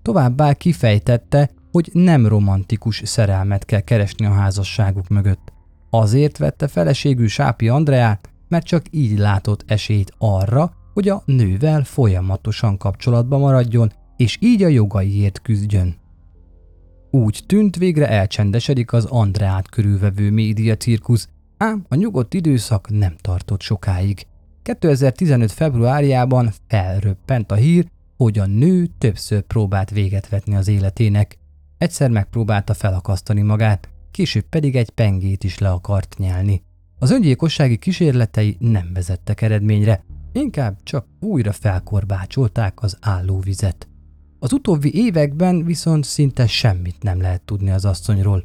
Továbbá 0.02 0.52
kifejtette, 0.52 1.50
hogy 1.72 1.90
nem 1.92 2.26
romantikus 2.26 3.02
szerelmet 3.04 3.64
kell 3.64 3.80
keresni 3.80 4.26
a 4.26 4.30
házasságuk 4.30 5.08
mögött. 5.08 5.52
Azért 5.90 6.38
vette 6.38 6.68
feleségül 6.68 7.28
Sápi 7.28 7.68
Andreát, 7.68 8.30
mert 8.48 8.66
csak 8.66 8.84
így 8.90 9.18
látott 9.18 9.64
esélyt 9.66 10.12
arra, 10.18 10.72
hogy 10.94 11.08
a 11.08 11.22
nővel 11.24 11.84
folyamatosan 11.84 12.76
kapcsolatban 12.76 13.40
maradjon, 13.40 13.92
és 14.16 14.38
így 14.40 14.62
a 14.62 14.68
jogaiért 14.68 15.42
küzdjön. 15.42 15.94
Úgy 17.10 17.42
tűnt, 17.46 17.76
végre 17.76 18.08
elcsendesedik 18.08 18.92
az 18.92 19.04
Andreát 19.04 19.68
körülvevő 19.68 20.30
médiacirkusz, 20.30 21.28
ám 21.56 21.84
a 21.88 21.94
nyugodt 21.94 22.34
időszak 22.34 22.90
nem 22.90 23.16
tartott 23.20 23.60
sokáig. 23.60 24.26
2015. 24.66 25.52
februárjában 25.52 26.52
felröppent 26.68 27.52
a 27.52 27.54
hír, 27.54 27.90
hogy 28.16 28.38
a 28.38 28.46
nő 28.46 28.86
többször 28.98 29.40
próbált 29.40 29.90
véget 29.90 30.28
vetni 30.28 30.54
az 30.54 30.68
életének. 30.68 31.38
Egyszer 31.78 32.10
megpróbálta 32.10 32.74
felakasztani 32.74 33.42
magát, 33.42 33.88
később 34.10 34.44
pedig 34.48 34.76
egy 34.76 34.90
pengét 34.90 35.44
is 35.44 35.58
le 35.58 35.70
akart 35.70 36.14
nyelni. 36.18 36.62
Az 36.98 37.10
öngyilkossági 37.10 37.76
kísérletei 37.76 38.56
nem 38.58 38.90
vezettek 38.94 39.42
eredményre, 39.42 40.04
inkább 40.32 40.82
csak 40.82 41.06
újra 41.20 41.52
felkorbácsolták 41.52 42.82
az 42.82 42.96
állóvizet. 43.00 43.88
Az 44.38 44.52
utóbbi 44.52 44.94
években 44.94 45.64
viszont 45.64 46.04
szinte 46.04 46.46
semmit 46.46 47.02
nem 47.02 47.20
lehet 47.20 47.42
tudni 47.42 47.70
az 47.70 47.84
asszonyról. 47.84 48.44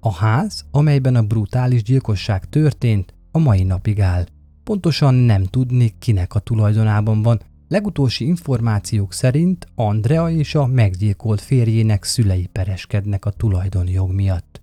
A 0.00 0.12
ház, 0.12 0.64
amelyben 0.70 1.14
a 1.14 1.22
brutális 1.22 1.82
gyilkosság 1.82 2.44
történt, 2.44 3.14
a 3.30 3.38
mai 3.38 3.62
napig 3.62 4.00
áll. 4.00 4.26
Pontosan 4.70 5.14
nem 5.14 5.44
tudni, 5.44 5.94
kinek 5.98 6.34
a 6.34 6.38
tulajdonában 6.38 7.22
van. 7.22 7.40
Legutolsó 7.68 8.24
információk 8.24 9.12
szerint 9.12 9.66
Andrea 9.74 10.30
és 10.30 10.54
a 10.54 10.66
meggyilkolt 10.66 11.40
férjének 11.40 12.04
szülei 12.04 12.46
pereskednek 12.46 13.24
a 13.24 13.30
tulajdonjog 13.30 14.10
miatt. 14.12 14.62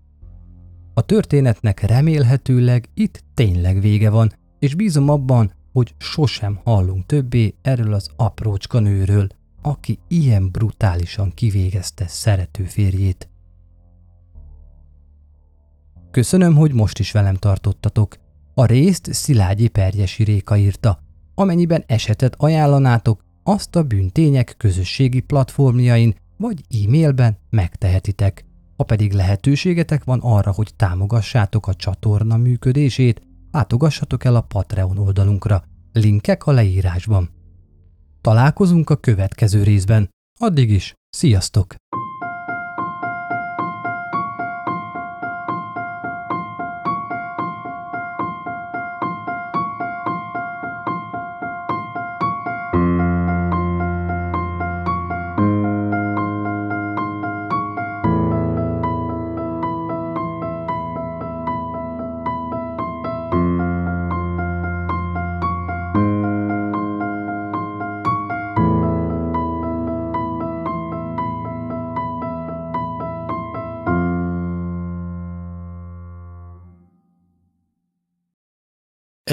A 0.94 1.02
történetnek 1.02 1.80
remélhetőleg 1.80 2.90
itt 2.94 3.24
tényleg 3.34 3.82
vége 3.82 4.10
van, 4.10 4.34
és 4.60 4.76
bízom 4.76 5.10
abban, 5.10 5.54
hogy 5.74 5.94
sosem 5.98 6.60
hallunk 6.64 7.06
többé 7.06 7.56
erről 7.62 7.94
az 7.94 8.10
aprócska 8.16 8.80
nőről, 8.80 9.28
aki 9.62 10.00
ilyen 10.08 10.52
brutálisan 10.52 11.32
kivégezte 11.34 12.08
szerető 12.08 12.64
férjét. 12.64 13.30
Köszönöm, 16.12 16.56
hogy 16.56 16.74
most 16.74 17.00
is 17.00 17.12
velem 17.12 17.36
tartottatok. 17.36 18.18
A 18.60 18.66
részt 18.66 19.14
Szilágyi 19.14 19.68
Perjesi 19.68 20.24
Réka 20.24 20.58
írta. 20.58 21.04
Amennyiben 21.36 21.84
esetet 21.88 22.36
ajánlanátok, 22.38 23.24
azt 23.44 23.76
a 23.76 23.84
bűntények 23.84 24.56
közösségi 24.58 25.20
platformjain 25.20 26.16
vagy 26.38 26.62
e-mailben 26.84 27.38
megtehetitek. 27.50 28.46
Ha 28.78 28.84
pedig 28.84 29.14
lehetőségetek 29.14 30.04
van 30.04 30.20
arra, 30.20 30.52
hogy 30.52 30.74
támogassátok 30.76 31.68
a 31.68 31.74
csatorna 31.74 32.38
működését, 32.38 33.22
látogassatok 33.52 34.24
el 34.24 34.36
a 34.36 34.42
Patreon 34.42 34.98
oldalunkra, 34.98 35.64
linkek 35.94 36.46
a 36.46 36.52
leírásban. 36.52 37.30
Találkozunk 38.22 38.90
a 38.90 38.96
következő 38.96 39.64
részben. 39.64 40.10
Addig 40.40 40.70
is, 40.70 40.94
sziasztok! 41.10 41.76